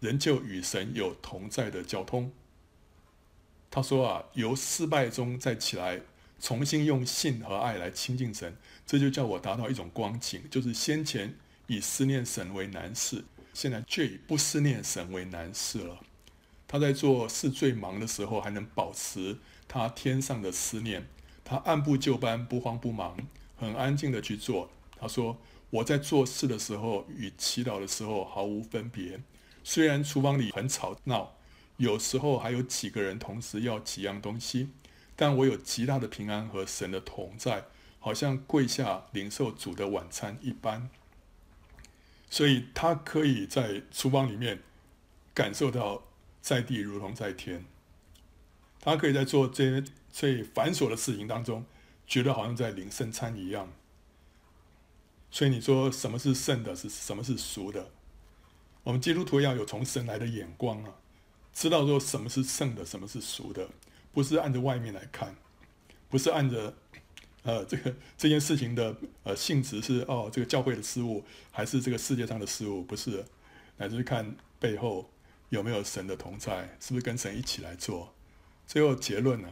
[0.00, 2.32] 仍旧与神有同在的交通。
[3.70, 6.00] 他说啊，由失败中再起来，
[6.40, 11.34] 重新用信和爱来亲近神，这就叫我达到一种光景，就是先前
[11.66, 16.00] 以思念神为难事，现在却以不思念神为难事了。
[16.68, 19.38] 他在做事最忙的时候，还能保持。
[19.68, 21.06] 他天上的思念，
[21.44, 23.16] 他按部就班，不慌不忙，
[23.56, 24.70] 很安静的去做。
[24.98, 25.36] 他说
[25.70, 29.20] ：“我在做事的时候与祈祷的时候毫无分别。
[29.68, 31.34] 虽然厨房里很吵闹，
[31.76, 34.70] 有时候还有几个人同时要几样东西，
[35.16, 37.64] 但我有极大的平安和神的同在，
[37.98, 40.88] 好像跪下领受主的晚餐一般。
[42.30, 44.62] 所以他可以在厨房里面
[45.34, 46.04] 感受到
[46.40, 47.64] 在地如同在天。”
[48.78, 51.66] 他可以在做这些最繁琐的事情当中，
[52.06, 53.72] 觉得好像在领圣餐一样。
[55.32, 57.90] 所以你说什么是圣的，是什么是俗的？
[58.86, 60.94] 我们基督徒要有从神来的眼光啊，
[61.52, 63.68] 知道说什么是圣的，什么是俗的，
[64.12, 65.34] 不是按着外面来看，
[66.08, 66.72] 不是按着
[67.42, 73.24] 呃这个这件事情的呃性质是哦这个教会的事物，还是这个世界上的事物，不是，
[73.76, 75.10] 乃至看背后
[75.48, 78.14] 有没有神的同在，是不是跟神一起来做。
[78.68, 79.48] 最后结论呢、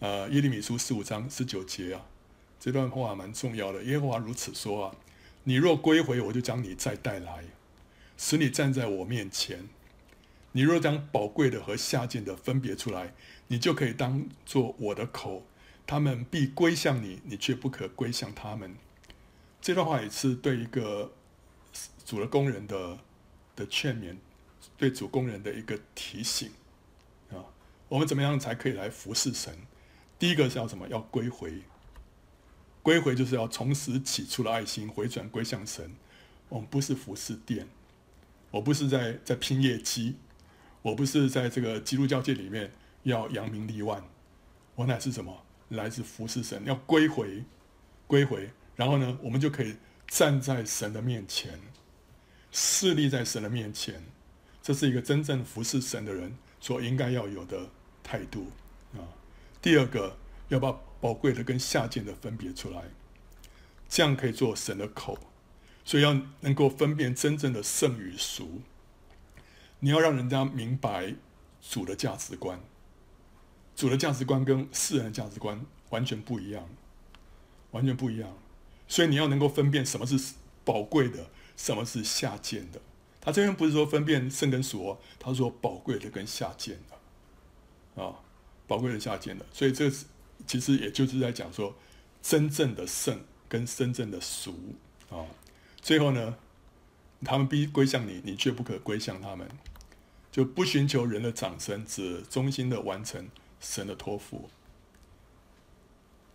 [0.00, 2.04] 呃，耶利米书十五章十九节啊，
[2.58, 3.84] 这段话蛮重要的。
[3.84, 4.96] 耶和华如此说啊：
[5.44, 7.44] 你若归回，我就将你再带来，
[8.22, 9.68] 使你站在我面前。
[10.52, 13.14] 你若将宝贵的和下贱的分别出来，
[13.48, 15.44] 你就可以当作我的口。
[15.84, 18.76] 他们必归向你，你却不可归向他们。
[19.60, 21.12] 这段话也是对一个
[22.04, 22.96] 主的工人的
[23.56, 24.14] 的劝勉，
[24.76, 26.52] 对主工人的一个提醒
[27.32, 27.42] 啊。
[27.88, 29.58] 我们怎么样才可以来服侍神？
[30.16, 30.86] 第一个是要什么？
[30.86, 31.62] 要归回。
[32.84, 35.90] 归回就是要从死起初的爱心回转归向神。
[36.48, 37.66] 我们不是服侍殿，
[38.52, 40.14] 我不是在在拼业绩，
[40.82, 42.70] 我不是在这个基督教界里面
[43.02, 44.04] 要扬名立万。
[44.76, 45.44] 我乃是什么？
[45.70, 47.42] 来自服侍神，要归回，
[48.06, 48.50] 归回。
[48.76, 49.76] 然后呢，我们就可以
[50.06, 51.58] 站在神的面前，
[52.50, 54.02] 势立在神的面前。
[54.62, 57.68] 这是一个真正服侍神的人所应该要有的
[58.02, 58.52] 态度
[58.94, 59.00] 啊。
[59.60, 60.16] 第二个，
[60.48, 62.84] 要把宝贵的跟下贱的分别出来，
[63.88, 65.18] 这样可以做神的口。
[65.84, 68.60] 所以要能够分辨真正的圣与俗。
[69.80, 71.14] 你要让人家明白
[71.60, 72.60] 主的价值观，
[73.74, 76.68] 主的价值观跟世人的价值观完全不一样，
[77.72, 78.32] 完全不一样。
[78.86, 82.80] 所以你要能够分辨什么是宝贵的，什么是下贱的。
[83.20, 88.20] 他这边不是说分辨圣跟俗，他说宝贵的跟下贱的，啊，
[88.66, 89.44] 宝贵的下贱的。
[89.52, 89.90] 所以这
[90.46, 91.74] 其实也就是在讲说，
[92.20, 94.76] 真正的圣跟真正的俗
[95.10, 95.26] 啊。
[95.82, 96.36] 最后呢，
[97.24, 99.48] 他们必归向你，你却不可归向他们，
[100.30, 103.28] 就不寻求人的掌声，只忠心的完成
[103.58, 104.48] 神的托付。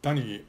[0.02, 0.44] 当你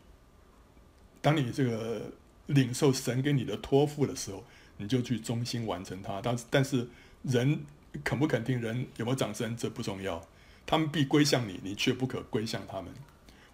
[1.21, 2.13] 当你这个
[2.47, 4.45] 领受神给你的托付的时候，
[4.77, 6.21] 你就去忠心完成它。
[6.21, 6.89] 但但是
[7.23, 7.65] 人
[8.03, 10.27] 肯不肯听，人有没有掌声，这不重要。
[10.67, 12.93] 他们必归向你，你却不可归向他们。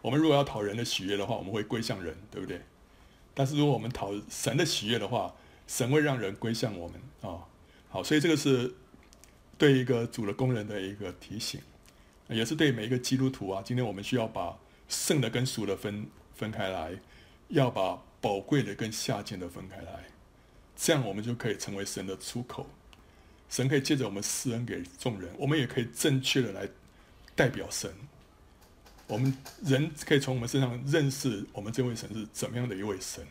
[0.03, 2.61] 我们如果要讨人的喜悦的话，我们会归向人，对不对？
[3.35, 5.35] 但是如果我们讨神的喜悦的话，
[5.67, 7.45] 神会让人归向我们啊、
[7.89, 8.73] 好，所以这个是
[9.59, 11.61] 对一个主的工人的一个提醒，
[12.29, 13.63] 也是对每一个基督徒啊。
[13.65, 14.59] 今天我们需要把
[14.89, 16.99] 圣的跟俗的分分开来。
[17.49, 20.07] 要把宝贵的跟下贱的分开来，
[20.75, 22.67] 这样我们就可以成为神的出口。
[23.51, 26.67] 神可以借着我们施恩给众人，我们也可以正确的来
[27.37, 27.93] 代表神。
[29.07, 33.25] 我们人可以从我们身上认识我们这位神是怎么样的一位神，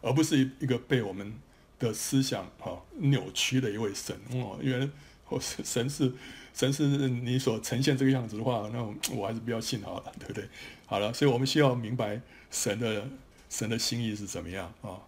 [0.00, 1.34] 而不是一个被我们
[1.78, 4.16] 的思想哈扭曲的一位神。
[4.32, 4.88] 哦，因为
[5.28, 6.12] 我神是
[6.52, 8.82] 神是你所呈现这个样子的话，那
[9.14, 10.48] 我还是不要信好了，对不对？
[10.86, 13.08] 好了，所以我们需要明白神的。
[13.50, 14.98] 神的心意是怎么样啊？